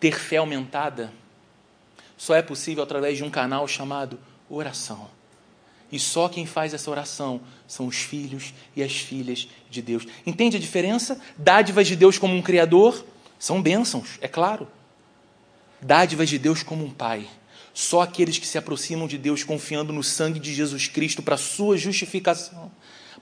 [0.00, 1.12] Ter fé aumentada
[2.26, 4.18] só é possível através de um canal chamado
[4.50, 5.08] oração.
[5.92, 10.04] E só quem faz essa oração são os filhos e as filhas de Deus.
[10.26, 11.20] Entende a diferença?
[11.38, 13.06] Dádivas de Deus como um Criador
[13.38, 14.66] são bênçãos, é claro.
[15.80, 17.28] Dádivas de Deus como um Pai.
[17.72, 21.78] Só aqueles que se aproximam de Deus confiando no sangue de Jesus Cristo para sua
[21.78, 22.72] justificação,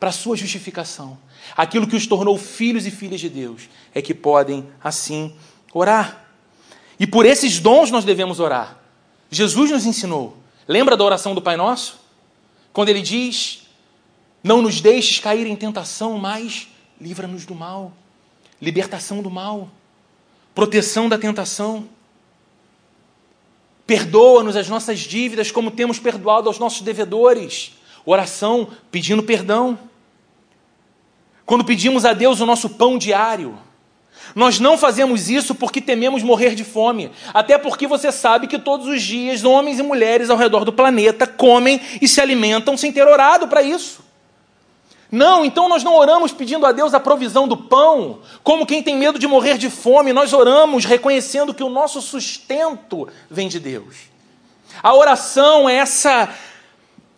[0.00, 1.18] para sua justificação,
[1.54, 5.36] aquilo que os tornou filhos e filhas de Deus, é que podem assim
[5.74, 6.26] orar.
[6.98, 8.83] E por esses dons nós devemos orar.
[9.34, 10.36] Jesus nos ensinou.
[10.66, 12.00] Lembra da oração do Pai Nosso?
[12.72, 13.62] Quando ele diz:
[14.42, 16.68] Não nos deixes cair em tentação, mas
[17.00, 17.92] livra-nos do mal.
[18.60, 19.70] Libertação do mal
[20.54, 21.88] proteção da tentação.
[23.86, 27.72] Perdoa-nos as nossas dívidas como temos perdoado aos nossos devedores.
[28.06, 29.78] Oração pedindo perdão.
[31.44, 33.58] Quando pedimos a Deus o nosso pão diário,
[34.34, 38.86] nós não fazemos isso porque tememos morrer de fome, até porque você sabe que todos
[38.86, 43.06] os dias homens e mulheres ao redor do planeta comem e se alimentam sem ter
[43.06, 44.04] orado para isso.
[45.10, 48.96] Não, então nós não oramos pedindo a Deus a provisão do pão, como quem tem
[48.96, 53.94] medo de morrer de fome, nós oramos reconhecendo que o nosso sustento vem de Deus.
[54.82, 56.28] A oração é essa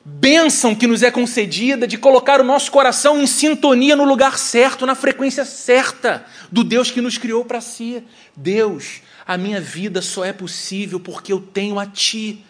[0.08, 4.86] bênção que nos é concedida de colocar o nosso coração em sintonia no lugar certo,
[4.86, 8.04] na frequência certa do Deus que nos criou para si.
[8.36, 12.44] Deus, a minha vida só é possível porque eu tenho a Ti.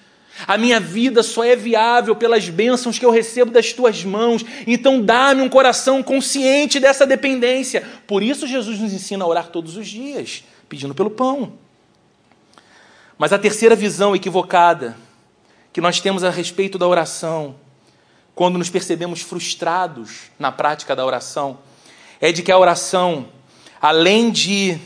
[0.46, 4.44] A minha vida só é viável pelas bênçãos que eu recebo das tuas mãos.
[4.66, 7.82] Então dá-me um coração consciente dessa dependência.
[8.06, 11.54] Por isso Jesus nos ensina a orar todos os dias, pedindo pelo pão.
[13.16, 14.94] Mas a terceira visão equivocada
[15.76, 17.54] que nós temos a respeito da oração,
[18.34, 21.58] quando nos percebemos frustrados na prática da oração,
[22.18, 23.28] é de que a oração,
[23.78, 24.78] além de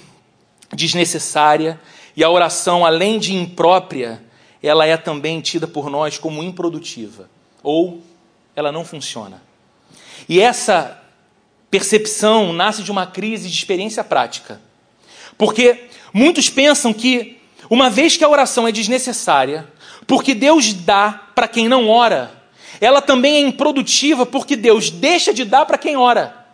[0.74, 1.80] desnecessária,
[2.16, 4.20] e a oração, além de imprópria,
[4.60, 7.30] ela é também tida por nós como improdutiva,
[7.62, 8.02] ou
[8.56, 9.40] ela não funciona.
[10.28, 11.00] E essa
[11.70, 14.60] percepção nasce de uma crise de experiência prática.
[15.38, 19.68] Porque muitos pensam que, uma vez que a oração é desnecessária,
[20.10, 22.32] porque Deus dá para quem não ora,
[22.80, 26.48] ela também é improdutiva porque Deus deixa de dar para quem ora.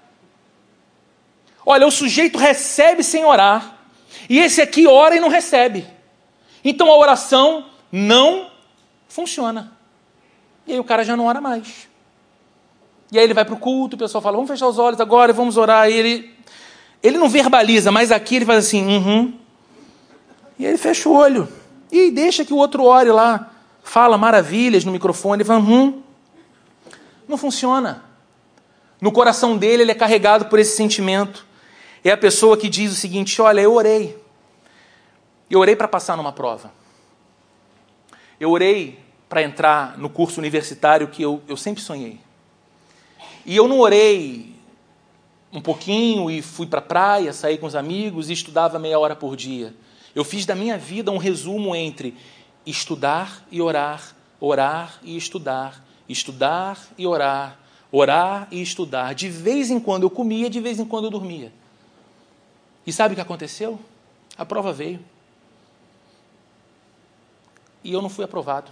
[1.65, 3.79] Olha, o sujeito recebe sem orar,
[4.29, 5.87] e esse aqui ora e não recebe.
[6.63, 8.51] Então a oração não
[9.09, 9.73] funciona.
[10.67, 11.89] E aí o cara já não ora mais.
[13.11, 15.33] E aí ele vai para o culto, o pessoal fala, vamos fechar os olhos agora
[15.33, 15.89] e vamos orar.
[15.89, 16.35] E ele,
[17.03, 19.33] ele não verbaliza, mas aqui ele faz assim, uhum.
[20.59, 21.49] E aí ele fecha o olho.
[21.97, 23.51] E deixa que o outro ore lá.
[23.83, 26.03] Fala maravilhas no microfone, fala, uhum.
[27.27, 28.05] Não funciona.
[29.01, 31.47] No coração dele, ele é carregado por esse sentimento.
[32.05, 34.17] É a pessoa que diz o seguinte: Olha, eu orei.
[35.49, 36.71] Eu orei para passar numa prova.
[38.39, 38.99] Eu orei
[39.29, 42.21] para entrar no curso universitário que eu, eu sempre sonhei.
[43.45, 44.55] E eu não orei
[45.53, 49.17] um pouquinho e fui para a praia, saí com os amigos e estudava meia hora
[49.17, 49.75] por dia.
[50.17, 52.17] Eu fiz da minha vida um resumo entre
[52.65, 57.59] estudar e orar, orar e estudar, estudar e orar,
[57.93, 59.15] orar e estudar.
[59.15, 61.53] De vez em quando eu comia, de vez em quando eu dormia.
[62.87, 63.79] E sabe o que aconteceu?
[64.39, 65.01] A prova veio.
[67.85, 68.71] E eu não fui aprovado.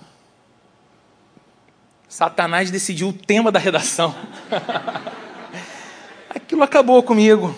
[2.09, 4.14] Satanás decidiu o tema da redação.
[6.30, 7.55] Aquilo acabou comigo.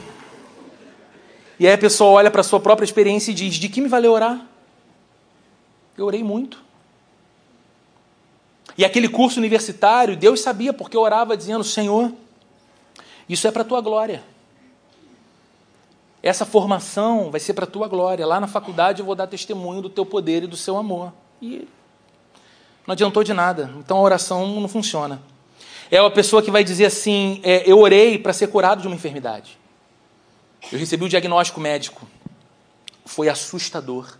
[1.58, 3.88] E aí a pessoa olha para a sua própria experiência e diz: De que me
[3.88, 4.46] valeu orar?
[5.96, 6.64] Eu orei muito.
[8.76, 12.12] E aquele curso universitário, Deus sabia porque eu orava dizendo: Senhor,
[13.28, 14.22] isso é para a tua glória.
[16.22, 18.26] Essa formação vai ser para a tua glória.
[18.26, 21.12] Lá na faculdade eu vou dar testemunho do teu poder e do seu amor.
[21.40, 21.66] E
[22.86, 23.70] não adiantou de nada.
[23.78, 25.22] Então a oração não funciona.
[25.90, 28.96] É uma pessoa que vai dizer assim: é, Eu orei para ser curado de uma
[28.96, 29.58] enfermidade.
[30.72, 32.06] Eu recebi o diagnóstico médico.
[33.04, 34.18] Foi assustador.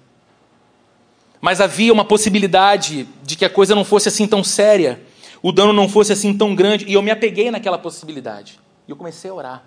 [1.40, 5.02] Mas havia uma possibilidade de que a coisa não fosse assim tão séria,
[5.42, 8.58] o dano não fosse assim tão grande, e eu me apeguei naquela possibilidade.
[8.86, 9.64] E eu comecei a orar.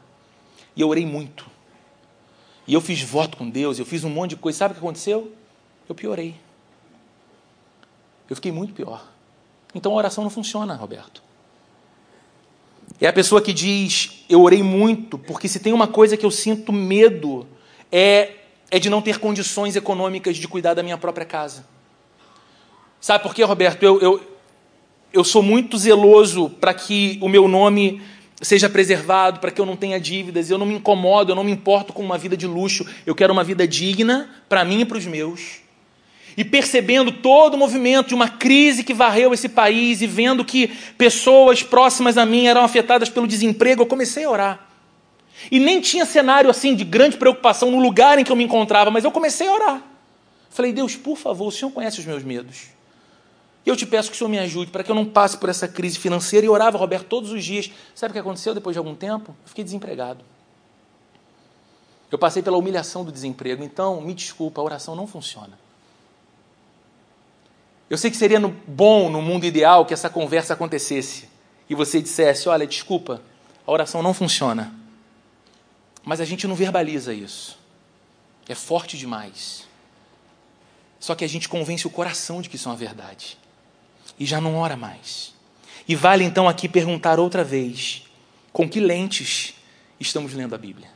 [0.76, 1.46] E eu orei muito.
[2.66, 4.60] E eu fiz voto com Deus, eu fiz um monte de coisa.
[4.60, 5.34] Sabe o que aconteceu?
[5.88, 6.36] Eu piorei.
[8.30, 9.06] Eu fiquei muito pior.
[9.74, 11.22] Então a oração não funciona, Roberto.
[13.02, 16.32] É a pessoa que diz: Eu orei muito, porque se tem uma coisa que eu
[16.32, 17.48] sinto medo,
[17.92, 18.32] é,
[18.70, 21.66] é de não ter condições econômicas de cuidar da minha própria casa.
[23.00, 23.82] Sabe por quê, Roberto?
[23.84, 24.22] Eu, eu,
[25.14, 28.02] eu sou muito zeloso para que o meu nome
[28.42, 30.50] seja preservado, para que eu não tenha dívidas.
[30.50, 32.86] Eu não me incomodo, eu não me importo com uma vida de luxo.
[33.06, 35.62] Eu quero uma vida digna para mim e para os meus.
[36.38, 40.68] E percebendo todo o movimento de uma crise que varreu esse país e vendo que
[40.98, 44.70] pessoas próximas a mim eram afetadas pelo desemprego, eu comecei a orar.
[45.52, 48.92] E nem tinha cenário assim de grande preocupação no lugar em que eu me encontrava,
[48.92, 49.84] mas eu comecei a orar.
[50.50, 52.68] Falei, Deus, por favor, o Senhor conhece os meus medos.
[53.66, 55.50] E eu te peço que o Senhor me ajude para que eu não passe por
[55.50, 56.46] essa crise financeira.
[56.46, 57.70] E orava, Roberto, todos os dias.
[57.94, 59.36] Sabe o que aconteceu depois de algum tempo?
[59.44, 60.24] Eu fiquei desempregado.
[62.12, 63.64] Eu passei pela humilhação do desemprego.
[63.64, 65.58] Então, me desculpa, a oração não funciona.
[67.90, 71.28] Eu sei que seria no, bom, no mundo ideal, que essa conversa acontecesse
[71.70, 73.22] e você dissesse: Olha, desculpa,
[73.66, 74.74] a oração não funciona.
[76.04, 77.58] Mas a gente não verbaliza isso.
[78.48, 79.68] É forte demais.
[81.00, 83.38] Só que a gente convence o coração de que isso é uma verdade.
[84.20, 85.34] E já não ora mais.
[85.88, 88.04] E vale então aqui perguntar outra vez:
[88.54, 89.56] com que lentes
[90.00, 90.90] estamos lendo a Bíblia?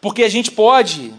[0.00, 1.14] Porque a gente pode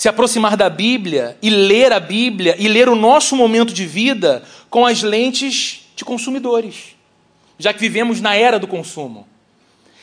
[0.00, 4.42] se aproximar da Bíblia e ler a Bíblia e ler o nosso momento de vida
[4.70, 6.96] com as lentes de consumidores,
[7.58, 9.28] já que vivemos na era do consumo.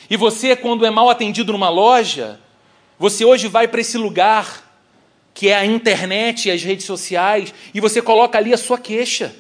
[0.08, 2.40] E você, quando é mal atendido numa loja,
[3.00, 4.72] você hoje vai para esse lugar
[5.34, 9.34] que é a internet e as redes sociais e você coloca ali a sua queixa.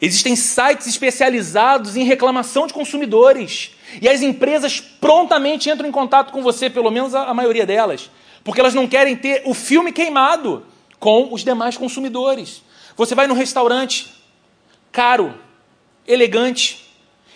[0.00, 3.72] Existem sites especializados em reclamação de consumidores.
[4.00, 8.08] E as empresas prontamente entram em contato com você, pelo menos a, maioria delas
[8.46, 10.64] porque elas não querem ter o filme queimado
[11.00, 12.62] com os demais consumidores.
[12.96, 14.14] Você vai num restaurante
[14.92, 15.34] caro,
[16.06, 16.88] elegante,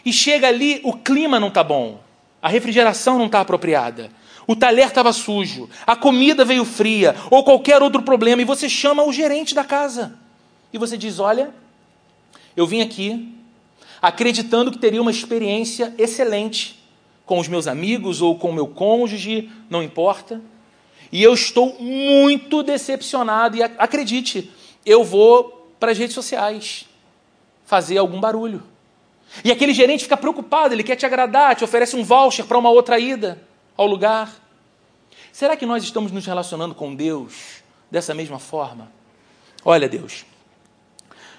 [0.05, 2.01] e chega ali, o clima não está bom,
[2.41, 4.13] a refrigeração não está apropriada,
[4.47, 9.03] o talher estava sujo, a comida veio fria, ou qualquer outro problema, e você chama
[9.03, 10.17] o gerente da casa.
[10.73, 11.53] E você diz: Olha,
[12.57, 13.35] eu vim aqui
[14.01, 16.81] acreditando que teria uma experiência excelente
[17.27, 20.41] com os meus amigos ou com o meu cônjuge, não importa.
[21.13, 23.57] E eu estou muito decepcionado.
[23.57, 24.51] E acredite,
[24.85, 26.87] eu vou para as redes sociais
[27.65, 28.63] fazer algum barulho.
[29.45, 32.71] E aquele gerente fica preocupado, ele quer te agradar, te oferece um voucher para uma
[32.71, 33.41] outra ida
[33.77, 34.35] ao lugar.
[35.33, 38.91] Será que nós estamos nos relacionando com Deus dessa mesma forma?
[39.65, 40.25] Olha, Deus,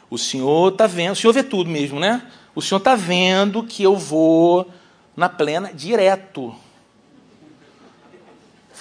[0.10, 2.26] o Senhor está vendo, o Senhor vê tudo mesmo, né?
[2.56, 4.70] O Senhor está vendo que eu vou
[5.16, 6.56] na plena direto.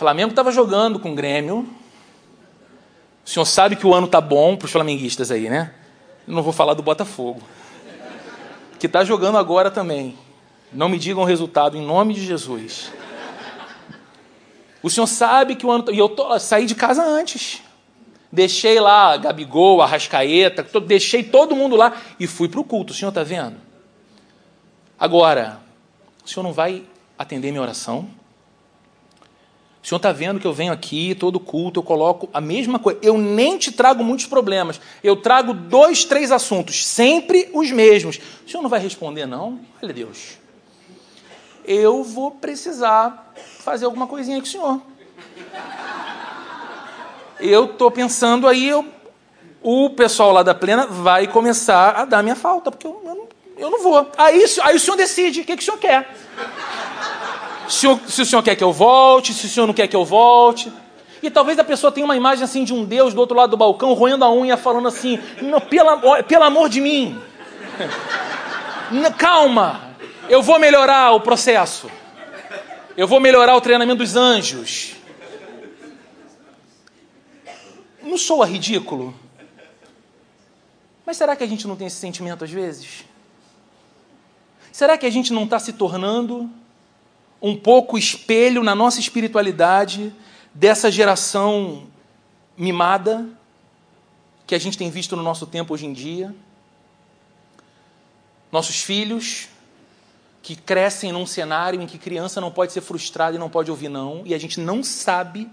[0.00, 1.68] Flamengo estava jogando com o Grêmio.
[3.22, 5.74] O senhor sabe que o ano tá bom para os flamenguistas aí, né?
[6.26, 7.42] Não vou falar do Botafogo.
[8.78, 10.16] Que está jogando agora também.
[10.72, 12.90] Não me digam o resultado em nome de Jesus.
[14.82, 15.84] O senhor sabe que o ano.
[15.92, 17.60] E eu tô, saí de casa antes.
[18.32, 22.94] Deixei lá Gabigol, Arrascaeta, deixei todo mundo lá e fui para o culto.
[22.94, 23.56] O senhor está vendo?
[24.98, 25.60] Agora,
[26.24, 26.84] o senhor não vai
[27.18, 28.18] atender minha oração?
[29.82, 32.98] O senhor está vendo que eu venho aqui, todo culto, eu coloco a mesma coisa.
[33.02, 34.78] Eu nem te trago muitos problemas.
[35.02, 38.20] Eu trago dois, três assuntos, sempre os mesmos.
[38.46, 39.58] O senhor não vai responder, não?
[39.82, 40.38] Olha, Deus.
[41.64, 44.82] Eu vou precisar fazer alguma coisinha com o senhor.
[47.38, 48.84] Eu estou pensando aí, eu,
[49.62, 53.28] o pessoal lá da plena vai começar a dar minha falta, porque eu, eu, não,
[53.56, 54.10] eu não vou.
[54.18, 56.06] Aí, aí o senhor decide o que, que o senhor quer
[57.70, 59.94] se o, se o senhor quer que eu volte, se o senhor não quer que
[59.94, 60.72] eu volte.
[61.22, 63.56] E talvez a pessoa tenha uma imagem assim de um Deus do outro lado do
[63.56, 65.18] balcão, roendo a unha, falando assim:
[65.68, 67.20] pelo, pelo amor de mim,
[69.16, 69.94] calma,
[70.28, 71.88] eu vou melhorar o processo,
[72.96, 74.96] eu vou melhorar o treinamento dos anjos.
[78.02, 79.14] Não soa ridículo?
[81.06, 83.04] Mas será que a gente não tem esse sentimento às vezes?
[84.72, 86.50] Será que a gente não está se tornando
[87.40, 90.12] um pouco espelho na nossa espiritualidade
[90.54, 91.86] dessa geração
[92.56, 93.26] mimada
[94.46, 96.34] que a gente tem visto no nosso tempo hoje em dia?
[98.50, 99.48] Nossos filhos
[100.42, 103.88] que crescem num cenário em que criança não pode ser frustrada e não pode ouvir
[103.88, 105.48] não, e a gente não sabe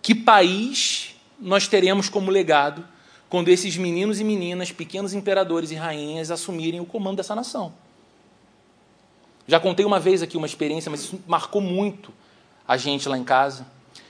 [0.00, 2.86] que país nós teremos como legado
[3.28, 7.74] quando esses meninos e meninas, pequenos imperadores e rainhas assumirem o comando dessa nação.
[9.48, 12.12] Já contei uma vez aqui uma experiência, mas isso marcou muito
[12.66, 13.66] a gente lá em casa.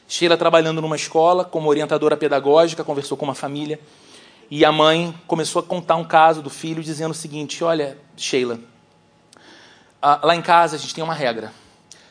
[0.09, 3.78] Sheila trabalhando numa escola como orientadora pedagógica, conversou com uma família
[4.51, 8.61] e a mãe começou a contar um caso do filho dizendo o seguinte: Olha, Sheila,
[10.22, 11.53] lá em casa a gente tem uma regra.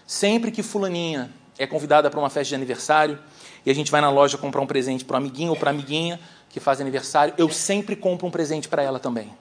[0.05, 3.17] Sempre que Fulaninha é convidada para uma festa de aniversário
[3.65, 5.73] e a gente vai na loja comprar um presente para o amiguinho ou para a
[5.73, 6.19] amiguinha
[6.49, 9.31] que faz aniversário, eu sempre compro um presente para ela também.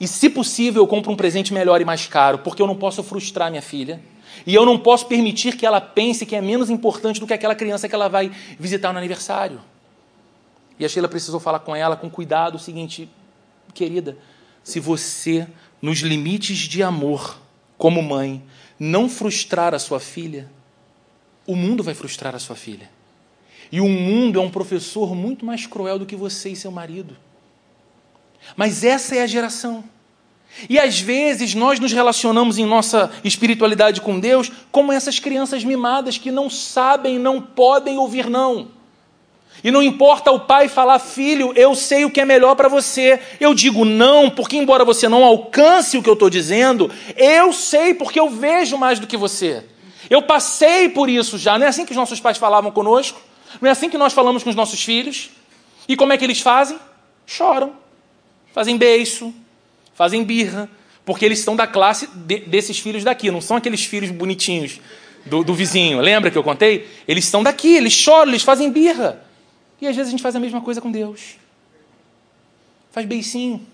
[0.00, 3.02] E, se possível, eu compro um presente melhor e mais caro, porque eu não posso
[3.02, 4.00] frustrar minha filha.
[4.46, 7.54] E eu não posso permitir que ela pense que é menos importante do que aquela
[7.54, 9.60] criança que ela vai visitar no aniversário.
[10.78, 13.08] E a Sheila precisou falar com ela com cuidado o seguinte:
[13.74, 14.16] querida,
[14.62, 15.46] se você,
[15.82, 17.38] nos limites de amor,
[17.76, 18.42] como mãe,
[18.78, 20.48] não frustrar a sua filha,
[21.46, 22.88] o mundo vai frustrar a sua filha.
[23.72, 27.16] E o mundo é um professor muito mais cruel do que você e seu marido.
[28.56, 29.84] Mas essa é a geração.
[30.68, 36.18] E às vezes nós nos relacionamos em nossa espiritualidade com Deus como essas crianças mimadas
[36.18, 38.68] que não sabem, não podem ouvir não.
[39.62, 43.20] E não importa o pai falar, filho, eu sei o que é melhor para você.
[43.40, 47.92] Eu digo não, porque embora você não alcance o que eu estou dizendo, eu sei
[47.92, 49.64] porque eu vejo mais do que você.
[50.08, 51.58] Eu passei por isso já.
[51.58, 53.20] Não é assim que os nossos pais falavam conosco?
[53.60, 55.30] Não é assim que nós falamos com os nossos filhos?
[55.88, 56.78] E como é que eles fazem?
[57.26, 57.87] Choram
[58.52, 59.34] fazem beiço,
[59.94, 60.68] fazem birra,
[61.04, 64.80] porque eles são da classe de, desses filhos daqui, não são aqueles filhos bonitinhos
[65.24, 66.00] do, do vizinho.
[66.00, 66.88] Lembra que eu contei?
[67.06, 69.24] Eles são daqui, eles choram, eles fazem birra.
[69.80, 71.36] E às vezes a gente faz a mesma coisa com Deus.
[72.90, 73.64] Faz beicinho.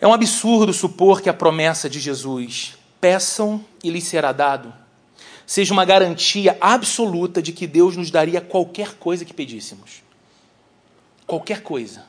[0.00, 4.72] É um absurdo supor que a promessa de Jesus, peçam e lhes será dado,
[5.46, 10.02] seja uma garantia absoluta de que Deus nos daria qualquer coisa que pedíssemos.
[11.26, 12.07] Qualquer coisa.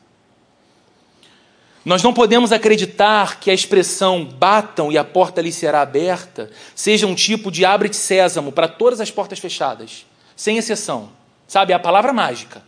[1.86, 7.08] Nós não podemos acreditar que a expressão batam e a porta lhe será aberta seja
[7.08, 10.06] um tipo de abre-te sésamo para todas as portas fechadas,
[10.36, 11.10] sem exceção.
[11.48, 12.62] Sabe, é a palavra mágica.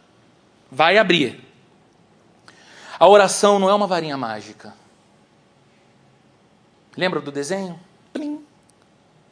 [0.72, 1.39] Vai abrir.
[2.97, 4.74] A oração não é uma varinha mágica.
[6.95, 7.80] Lembra do desenho?
[8.14, 8.41] Plim.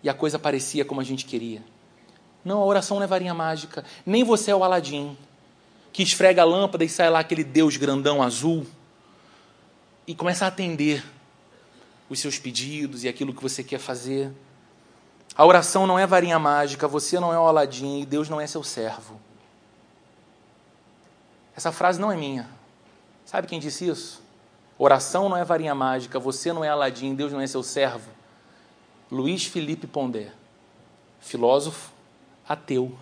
[0.03, 1.63] E a coisa parecia como a gente queria.
[2.43, 3.85] Não, a oração não é varinha mágica.
[4.05, 5.17] Nem você é o Aladim,
[5.93, 8.65] que esfrega a lâmpada e sai lá aquele Deus grandão azul
[10.09, 11.05] e começa a atender
[12.09, 14.33] os seus pedidos e aquilo que você quer fazer.
[15.35, 18.47] A oração não é varinha mágica, você não é o Aladim e Deus não é
[18.47, 19.21] seu servo.
[21.55, 22.49] Essa frase não é minha.
[23.23, 24.19] Sabe quem disse isso?
[24.79, 28.09] Oração não é varinha mágica, você não é Aladim, Deus não é seu servo.
[29.11, 30.31] Luiz Felipe Pondé,
[31.19, 31.91] filósofo
[32.47, 32.97] ateu,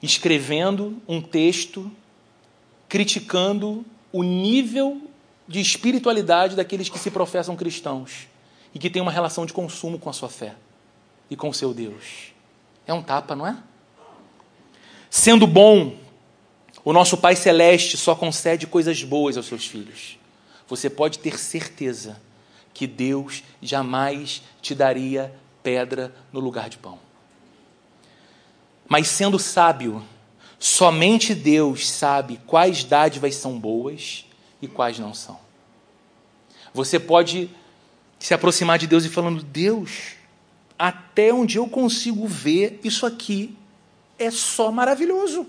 [0.00, 1.90] escrevendo um texto
[2.88, 5.07] criticando o nível
[5.48, 8.28] de espiritualidade daqueles que se professam cristãos
[8.74, 10.54] e que têm uma relação de consumo com a sua fé
[11.30, 12.34] e com o seu Deus.
[12.86, 13.56] É um tapa, não é?
[15.10, 15.96] Sendo bom,
[16.84, 20.18] o nosso Pai Celeste só concede coisas boas aos seus filhos.
[20.68, 22.20] Você pode ter certeza
[22.74, 26.98] que Deus jamais te daria pedra no lugar de pão.
[28.86, 30.04] Mas sendo sábio,
[30.58, 34.27] somente Deus sabe quais dádivas são boas
[34.60, 35.38] e quais não são.
[36.72, 37.50] Você pode
[38.18, 40.14] se aproximar de Deus e falando: Deus,
[40.78, 43.56] até onde eu consigo ver, isso aqui
[44.18, 45.46] é só maravilhoso.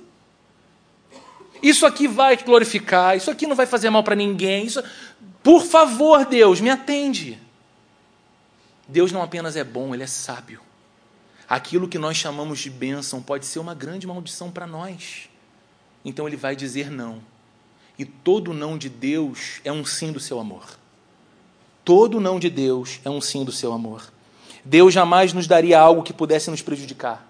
[1.61, 4.65] Isso aqui vai te glorificar, isso aqui não vai fazer mal para ninguém.
[4.65, 4.81] Isso...
[5.43, 7.37] Por favor, Deus, me atende.
[8.87, 10.61] Deus não apenas é bom, ele é sábio.
[11.47, 15.29] Aquilo que nós chamamos de bênção pode ser uma grande maldição para nós.
[16.05, 17.21] Então ele vai dizer não.
[17.99, 20.79] E todo não de Deus é um sim do seu amor.
[21.83, 24.11] Todo não de Deus é um sim do seu amor.
[24.63, 27.27] Deus jamais nos daria algo que pudesse nos prejudicar.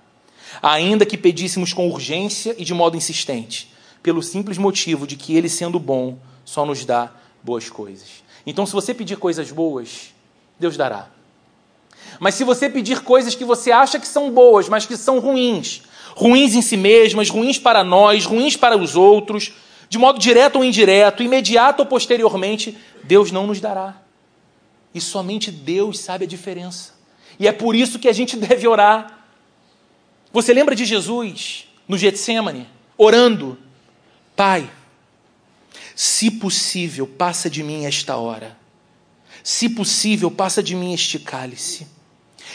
[0.61, 5.47] ainda que pedíssemos com urgência e de modo insistente, pelo simples motivo de que Ele,
[5.47, 7.11] sendo bom, só nos dá
[7.43, 8.23] boas coisas.
[8.45, 10.13] Então, se você pedir coisas boas,
[10.59, 11.07] Deus dará.
[12.19, 15.83] Mas se você pedir coisas que você acha que são boas, mas que são ruins,
[16.15, 19.53] ruins em si mesmas, ruins para nós, ruins para os outros,
[19.89, 23.99] de modo direto ou indireto, imediato ou posteriormente, Deus não nos dará.
[24.93, 26.93] E somente Deus sabe a diferença.
[27.39, 29.25] E é por isso que a gente deve orar.
[30.31, 33.57] Você lembra de Jesus no Getsemane, orando:
[34.35, 34.69] Pai,
[35.95, 38.57] se possível, passa de mim esta hora.
[39.43, 41.87] Se possível, passa de mim este cálice.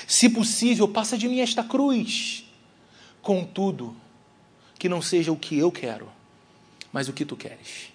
[0.07, 2.45] Se possível, passa de mim esta cruz.
[3.20, 3.97] Contudo,
[4.78, 6.11] que não seja o que eu quero,
[6.95, 7.93] mas o que tu queres.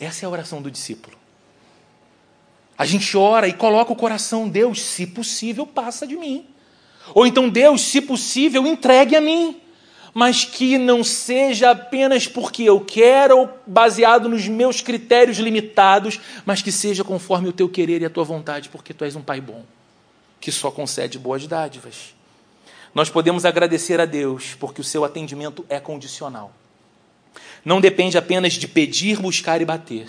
[0.00, 1.14] Essa é a oração do discípulo.
[2.78, 6.46] A gente ora e coloca o coração, Deus, se possível, passa de mim.
[7.14, 9.60] Ou então, Deus, se possível, entregue a mim.
[10.14, 16.72] Mas que não seja apenas porque eu quero, baseado nos meus critérios limitados, mas que
[16.72, 19.62] seja conforme o teu querer e a tua vontade, porque tu és um Pai bom,
[20.40, 22.14] que só concede boas dádivas.
[22.94, 26.52] Nós podemos agradecer a Deus, porque o seu atendimento é condicional.
[27.64, 30.08] Não depende apenas de pedir, buscar e bater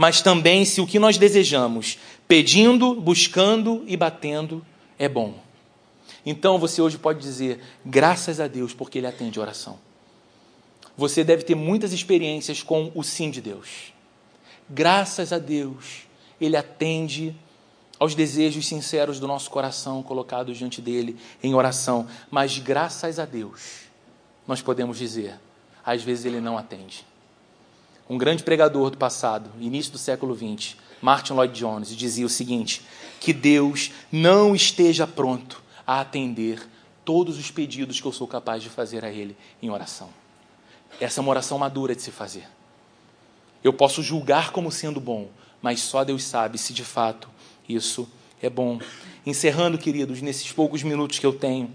[0.00, 4.64] mas também se o que nós desejamos, pedindo, buscando e batendo,
[4.98, 5.34] é bom.
[6.24, 9.78] Então você hoje pode dizer, graças a Deus, porque Ele atende oração.
[10.96, 13.92] Você deve ter muitas experiências com o sim de Deus.
[14.70, 16.06] Graças a Deus,
[16.40, 17.36] Ele atende
[18.00, 22.08] aos desejos sinceros do nosso coração colocados diante dele em oração.
[22.28, 23.82] Mas graças a Deus,
[24.48, 25.38] nós podemos dizer,
[25.84, 27.08] às vezes Ele não atende
[28.10, 32.82] um grande pregador do passado, início do século XX, Martin Lloyd Jones, dizia o seguinte:
[33.20, 36.60] que Deus não esteja pronto a atender
[37.04, 40.08] todos os pedidos que eu sou capaz de fazer a Ele em oração.
[41.00, 42.48] Essa é uma oração madura de se fazer.
[43.62, 45.28] Eu posso julgar como sendo bom,
[45.62, 47.28] mas só Deus sabe se de fato
[47.74, 48.08] isso
[48.42, 48.78] é bom.
[49.24, 51.70] Encerrando, queridos, nesses poucos minutos que eu tenho,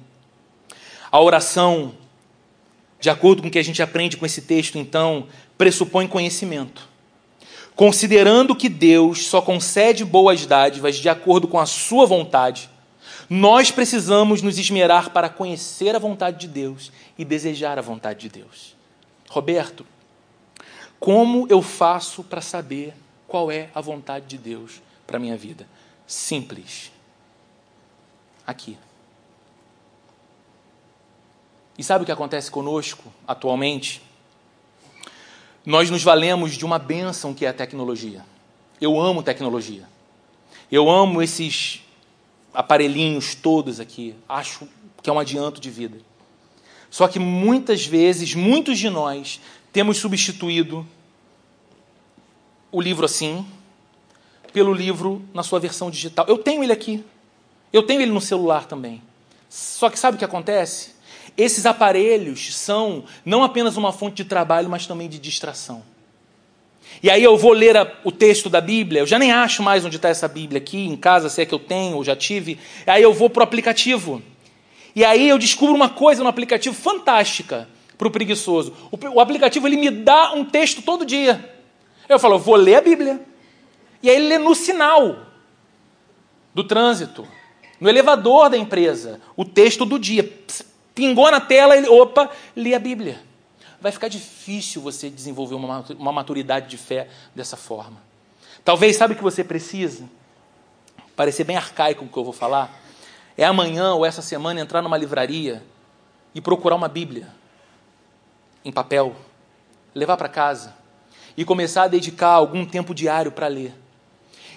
[1.12, 1.94] a oração,
[3.00, 5.28] de acordo com o que a gente aprende com esse texto, então,
[5.58, 6.88] pressupõe conhecimento.
[7.76, 12.70] Considerando que Deus só concede boas dádivas de acordo com a sua vontade,
[13.30, 18.30] nós precisamos nos esmerar para conhecer a vontade de Deus e desejar a vontade de
[18.30, 18.76] Deus.
[19.30, 19.86] Roberto,
[21.00, 22.94] como eu faço para saber
[23.28, 25.68] qual é a vontade de Deus para a minha vida?
[26.08, 26.92] Simples.
[28.46, 28.78] Aqui.
[31.78, 34.02] E sabe o que acontece conosco atualmente?
[35.66, 38.24] nós nos valemos de uma bênção que é a tecnologia.
[38.80, 39.88] Eu amo tecnologia.
[40.72, 41.82] Eu amo esses
[42.54, 44.16] aparelhinhos todos aqui.
[44.30, 44.68] Acho
[45.02, 45.98] que é um adianto de vida.
[46.90, 49.42] Só que muitas vezes, muitos de nós
[49.74, 50.88] temos substituído
[52.72, 53.46] o livro assim
[54.56, 56.26] pelo livro na sua versão digital.
[56.30, 57.04] Eu tenho ele aqui.
[57.74, 59.02] Eu tenho ele no celular também.
[59.50, 60.92] Só que sabe o que acontece?
[61.36, 65.84] Esses aparelhos são não apenas uma fonte de trabalho, mas também de distração.
[67.04, 69.84] E aí eu vou ler a, o texto da Bíblia, eu já nem acho mais
[69.84, 72.58] onde está essa Bíblia aqui, em casa, se é que eu tenho ou já tive.
[72.88, 74.22] Aí eu vou para o aplicativo.
[74.96, 78.74] E aí eu descubro uma coisa no aplicativo fantástica para o preguiçoso.
[79.14, 81.54] O aplicativo ele me dá um texto todo dia.
[82.08, 83.35] Eu falo, eu vou ler a Bíblia.
[84.06, 85.18] E aí ele lê no sinal
[86.54, 87.28] do trânsito,
[87.80, 90.32] no elevador da empresa, o texto do dia.
[90.94, 93.20] Pingou na tela, ele, opa, lê a Bíblia.
[93.82, 97.98] Vai ficar difícil você desenvolver uma maturidade de fé dessa forma.
[98.64, 100.08] Talvez, sabe o que você precisa?
[101.16, 102.80] Parecer bem arcaico o que eu vou falar.
[103.36, 105.64] É amanhã ou essa semana entrar numa livraria
[106.36, 107.28] e procurar uma Bíblia
[108.64, 109.16] em papel,
[109.96, 110.76] levar para casa
[111.36, 113.74] e começar a dedicar algum tempo diário para ler.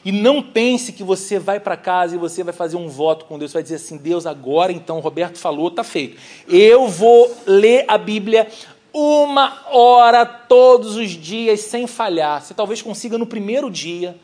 [0.04, 3.38] E não pense que você vai para casa e você vai fazer um voto com
[3.38, 6.18] Deus, vai dizer assim: Deus, agora então, Roberto falou, está feito.
[6.48, 8.48] Eu vou ler a Bíblia
[8.92, 12.42] uma hora todos os dias sem falhar.
[12.42, 14.16] Você talvez consiga no primeiro dia,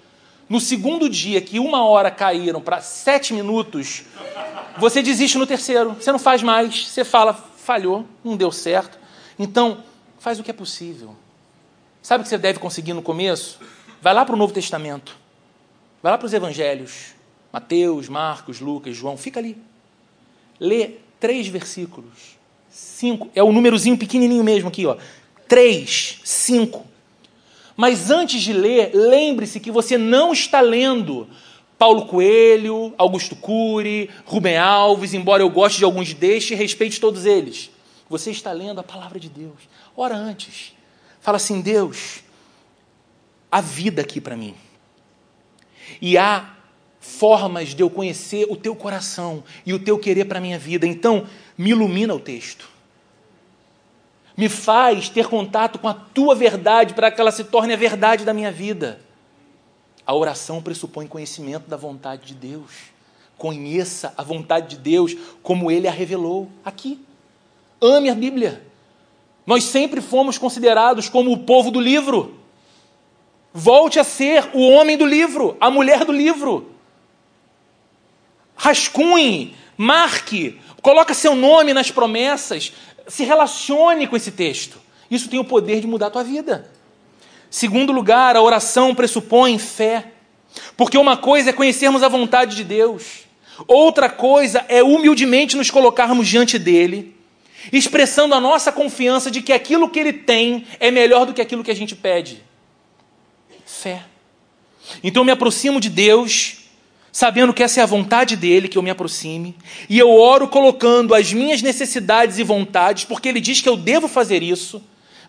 [0.48, 4.04] no segundo dia, que uma hora caíram para sete minutos,
[4.78, 5.94] você desiste no terceiro.
[5.94, 6.88] Você não faz mais.
[6.88, 8.98] Você fala, falhou, não deu certo.
[9.38, 9.78] Então,
[10.18, 11.14] faz o que é possível.
[12.02, 13.58] Sabe o que você deve conseguir no começo?
[14.02, 15.23] Vai lá para o Novo Testamento.
[16.04, 17.14] Vai lá para os evangelhos.
[17.50, 19.16] Mateus, Marcos, Lucas, João.
[19.16, 19.56] Fica ali.
[20.60, 22.36] Lê três versículos.
[22.68, 23.30] Cinco.
[23.34, 24.98] É o númerozinho pequenininho mesmo aqui, ó.
[25.48, 26.86] Três, cinco.
[27.74, 31.26] Mas antes de ler, lembre-se que você não está lendo
[31.78, 37.24] Paulo Coelho, Augusto Cury, Rubem Alves, embora eu goste de alguns destes e respeite todos
[37.24, 37.70] eles.
[38.10, 39.56] Você está lendo a palavra de Deus.
[39.96, 40.74] Ora antes.
[41.22, 42.22] Fala assim: Deus,
[43.50, 44.54] há vida aqui para mim.
[46.00, 46.54] E há
[47.00, 50.86] formas de eu conhecer o teu coração e o teu querer para a minha vida.
[50.86, 51.26] Então,
[51.56, 52.68] me ilumina o texto.
[54.36, 58.24] Me faz ter contato com a tua verdade para que ela se torne a verdade
[58.24, 59.00] da minha vida.
[60.06, 62.72] A oração pressupõe conhecimento da vontade de Deus.
[63.36, 67.04] Conheça a vontade de Deus como ele a revelou aqui.
[67.80, 68.62] Ame a Bíblia.
[69.46, 72.43] Nós sempre fomos considerados como o povo do livro.
[73.56, 76.72] Volte a ser o homem do livro, a mulher do livro.
[78.56, 82.72] Rascunhe, marque, coloque seu nome nas promessas,
[83.06, 84.76] se relacione com esse texto.
[85.08, 86.68] Isso tem o poder de mudar a tua vida.
[87.48, 90.06] Segundo lugar, a oração pressupõe fé.
[90.76, 93.24] Porque uma coisa é conhecermos a vontade de Deus,
[93.68, 97.14] outra coisa é humildemente nos colocarmos diante dele,
[97.72, 101.62] expressando a nossa confiança de que aquilo que ele tem é melhor do que aquilo
[101.62, 102.42] que a gente pede.
[103.74, 104.04] Fé.
[105.02, 106.58] Então eu me aproximo de Deus,
[107.10, 109.56] sabendo que essa é a vontade dele que eu me aproxime,
[109.88, 114.08] e eu oro colocando as minhas necessidades e vontades, porque ele diz que eu devo
[114.08, 114.82] fazer isso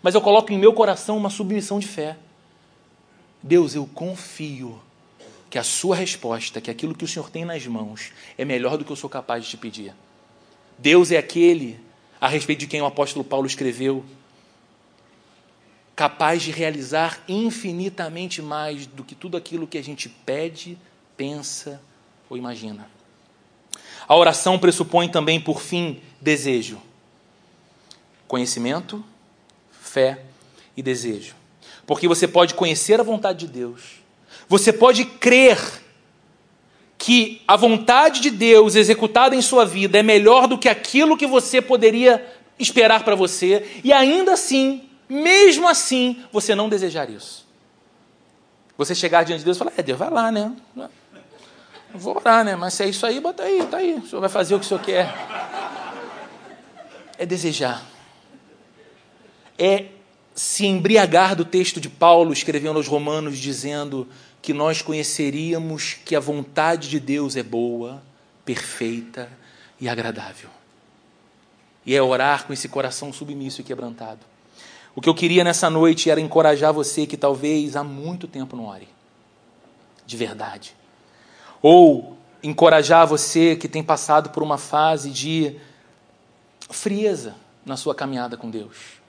[0.05, 2.15] mas eu coloco em meu coração uma submissão de fé.
[3.41, 4.79] Deus, eu confio
[5.49, 8.85] que a sua resposta, que aquilo que o Senhor tem nas mãos, é melhor do
[8.85, 9.95] que eu sou capaz de te pedir.
[10.77, 11.79] Deus é aquele
[12.21, 14.05] a respeito de quem o apóstolo Paulo escreveu,
[15.95, 20.77] capaz de realizar infinitamente mais do que tudo aquilo que a gente pede,
[21.15, 21.81] pensa
[22.29, 22.89] ou imagina.
[24.07, 26.81] A oração pressupõe também, por fim, desejo,
[28.27, 29.03] conhecimento
[29.95, 30.19] fé
[30.75, 31.35] e desejo.
[31.87, 33.81] Porque você pode conhecer a vontade de Deus,
[34.47, 35.57] você pode crer
[36.97, 41.27] que a vontade de Deus executada em sua vida é melhor do que aquilo que
[41.27, 42.25] você poderia
[42.59, 47.45] esperar para você, e ainda assim, mesmo assim, você não desejar isso.
[48.77, 50.51] Você chegar diante de Deus e falar: É, Deus, vai lá, né?
[51.93, 52.55] vou orar, né?
[52.55, 53.95] Mas se é isso aí, bota aí, tá aí.
[53.95, 55.13] O senhor vai fazer o que o senhor quer.
[57.17, 57.95] É desejar
[59.57, 59.87] é
[60.33, 64.07] se embriagar do texto de Paulo escrevendo aos Romanos, dizendo
[64.41, 68.03] que nós conheceríamos que a vontade de Deus é boa,
[68.43, 69.29] perfeita
[69.79, 70.49] e agradável.
[71.85, 74.19] E é orar com esse coração submisso e quebrantado.
[74.95, 78.65] O que eu queria nessa noite era encorajar você que talvez há muito tempo não
[78.65, 78.87] ore,
[80.05, 80.75] de verdade.
[81.61, 85.57] Ou encorajar você que tem passado por uma fase de
[86.69, 87.35] frieza
[87.65, 89.05] na sua caminhada com Deus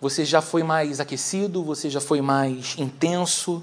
[0.00, 3.62] você já foi mais aquecido, você já foi mais intenso.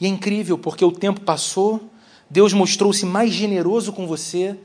[0.00, 1.88] E é incrível, porque o tempo passou,
[2.28, 4.58] Deus mostrou-se mais generoso com você,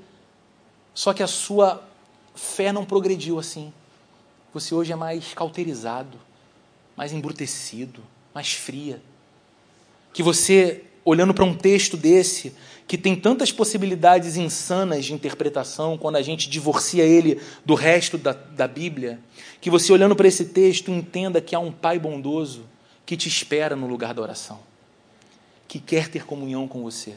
[0.93, 1.83] só que a sua
[2.35, 3.73] fé não progrediu assim.
[4.53, 6.19] Você hoje é mais cauterizado,
[6.95, 8.01] mais embrutecido,
[8.33, 9.01] mais fria.
[10.13, 12.53] Que você, olhando para um texto desse,
[12.87, 18.33] que tem tantas possibilidades insanas de interpretação quando a gente divorcia ele do resto da,
[18.33, 19.19] da Bíblia,
[19.59, 22.65] que você, olhando para esse texto, entenda que há um Pai bondoso
[23.05, 24.59] que te espera no lugar da oração,
[25.67, 27.15] que quer ter comunhão com você,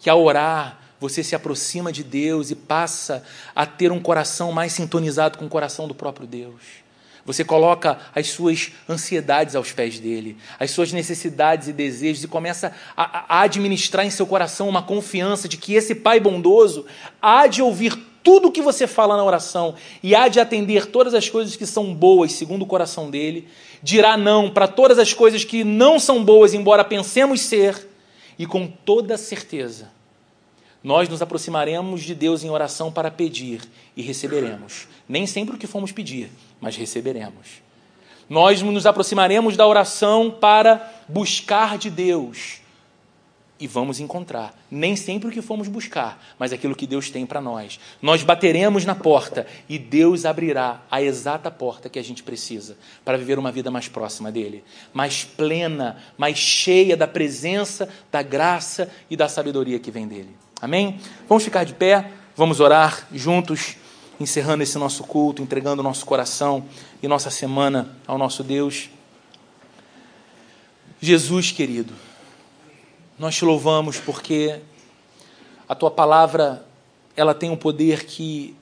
[0.00, 3.22] que ao orar você se aproxima de Deus e passa
[3.54, 6.86] a ter um coração mais sintonizado com o coração do próprio Deus.
[7.24, 12.72] Você coloca as suas ansiedades aos pés dele, as suas necessidades e desejos, e começa
[12.96, 16.86] a, a administrar em seu coração uma confiança de que esse Pai bondoso
[17.20, 21.14] há de ouvir tudo o que você fala na oração e há de atender todas
[21.14, 23.48] as coisas que são boas segundo o coração dele,
[23.82, 27.88] dirá não para todas as coisas que não são boas, embora pensemos ser,
[28.38, 29.95] e com toda certeza
[30.86, 33.60] nós nos aproximaremos de Deus em oração para pedir
[33.96, 34.86] e receberemos.
[35.08, 36.30] Nem sempre o que fomos pedir,
[36.60, 37.60] mas receberemos.
[38.30, 42.60] Nós nos aproximaremos da oração para buscar de Deus
[43.58, 44.56] e vamos encontrar.
[44.70, 47.80] Nem sempre o que fomos buscar, mas aquilo que Deus tem para nós.
[48.00, 53.18] Nós bateremos na porta e Deus abrirá a exata porta que a gente precisa para
[53.18, 54.62] viver uma vida mais próxima dele,
[54.94, 60.45] mais plena, mais cheia da presença, da graça e da sabedoria que vem dele.
[60.60, 60.98] Amém?
[61.28, 63.76] Vamos ficar de pé, vamos orar juntos
[64.18, 66.64] encerrando esse nosso culto, entregando nosso coração
[67.02, 68.88] e nossa semana ao nosso Deus.
[70.98, 71.92] Jesus querido,
[73.18, 74.60] nós te louvamos porque
[75.68, 76.66] a tua palavra
[77.14, 78.56] ela tem um poder que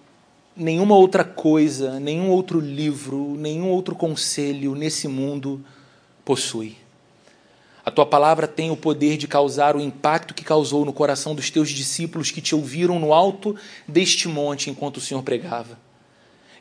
[0.57, 5.64] nenhuma outra coisa, nenhum outro livro, nenhum outro conselho nesse mundo
[6.24, 6.76] possui.
[7.85, 11.51] A tua palavra tem o poder de causar o impacto que causou no coração dos
[11.51, 13.55] teus discípulos que te ouviram no alto
[13.87, 15.78] deste monte enquanto o Senhor pregava.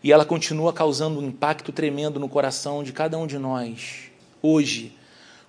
[0.04, 4.12] E ela continua causando um impacto tremendo no coração de cada um de nós,
[4.42, 4.98] hoje,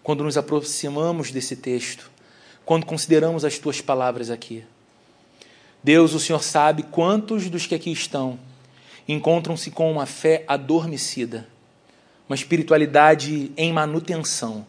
[0.01, 2.09] quando nos aproximamos desse texto,
[2.65, 4.65] quando consideramos as tuas palavras aqui.
[5.83, 8.39] Deus, o Senhor sabe quantos dos que aqui estão
[9.09, 11.49] encontram-se com uma fé adormecida,
[12.29, 14.65] uma espiritualidade em manutenção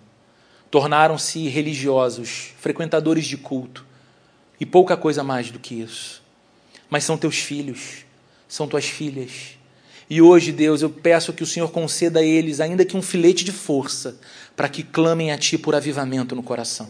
[0.75, 3.85] tornaram-se religiosos, frequentadores de culto
[4.59, 6.21] e pouca coisa mais do que isso.
[6.89, 8.03] Mas são teus filhos,
[8.45, 9.57] são tuas filhas.
[10.09, 13.45] E hoje, Deus, eu peço que o Senhor conceda a eles, ainda que um filete
[13.45, 14.19] de força,
[14.53, 16.89] para que clamem a Ti por avivamento no coração,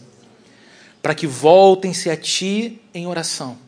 [0.99, 3.64] para que voltem-se a Ti em oração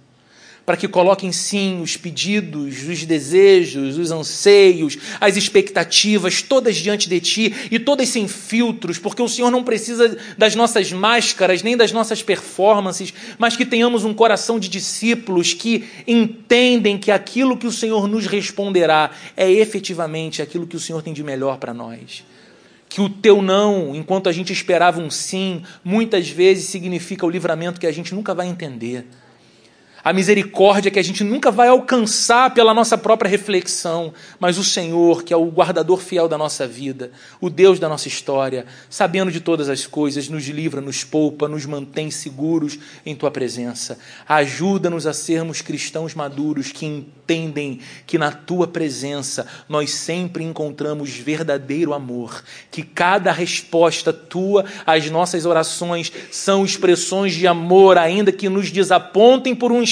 [0.68, 7.22] para que coloquem sim os pedidos, os desejos, os anseios, as expectativas, todas diante de
[7.22, 11.93] Ti e todas sem filtros, porque o Senhor não precisa das nossas máscaras nem das
[11.93, 17.72] nossas performances, mas que tenhamos um coração de discípulos que entendem que aquilo que o
[17.72, 22.26] Senhor nos responderá é efetivamente aquilo que o Senhor tem de melhor para nós.
[22.89, 27.80] Que o teu não, enquanto a gente esperava um sim, muitas vezes significa o livramento
[27.80, 29.05] que a gente nunca vai entender
[30.08, 35.22] a misericórdia que a gente nunca vai alcançar pela nossa própria reflexão, mas o Senhor,
[35.22, 39.41] que é o guardador fiel da nossa vida, o Deus da nossa história, sabendo de
[39.41, 43.99] todas as coisas, nos livra, nos poupa, nos mantém seguros em tua presença.
[44.26, 51.93] Ajuda-nos a sermos cristãos maduros que entendem que na tua presença nós sempre encontramos verdadeiro
[51.93, 58.72] amor, que cada resposta tua às nossas orações são expressões de amor, ainda que nos
[58.72, 59.84] desapontem por um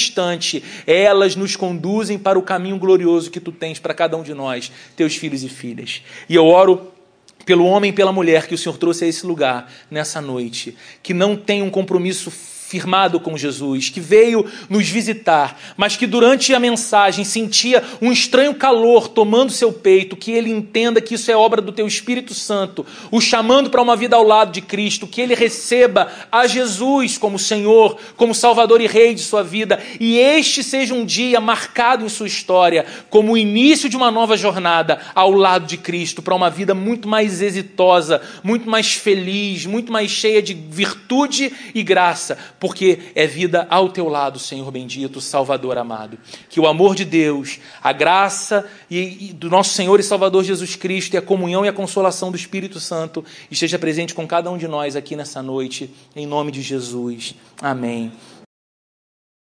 [0.86, 4.70] elas nos conduzem para o caminho glorioso que tu tens para cada um de nós,
[4.94, 6.02] teus filhos e filhas.
[6.28, 6.92] E eu oro
[7.44, 11.14] pelo homem e pela mulher que o Senhor trouxe a esse lugar nessa noite, que
[11.14, 12.30] não tem um compromisso
[12.66, 18.54] firmado com Jesus, que veio nos visitar, mas que durante a mensagem sentia um estranho
[18.54, 22.84] calor tomando seu peito, que ele entenda que isso é obra do teu Espírito Santo,
[23.12, 27.38] o chamando para uma vida ao lado de Cristo, que ele receba a Jesus como
[27.38, 32.08] Senhor, como Salvador e Rei de sua vida, e este seja um dia marcado em
[32.08, 36.50] sua história como o início de uma nova jornada ao lado de Cristo, para uma
[36.50, 42.36] vida muito mais exitosa, muito mais feliz, muito mais cheia de virtude e graça
[42.66, 46.18] porque é vida ao teu lado, Senhor bendito, Salvador amado.
[46.50, 50.74] Que o amor de Deus, a graça e, e do nosso Senhor e Salvador Jesus
[50.74, 54.58] Cristo e a comunhão e a consolação do Espírito Santo esteja presente com cada um
[54.58, 57.36] de nós aqui nessa noite, em nome de Jesus.
[57.62, 58.10] Amém.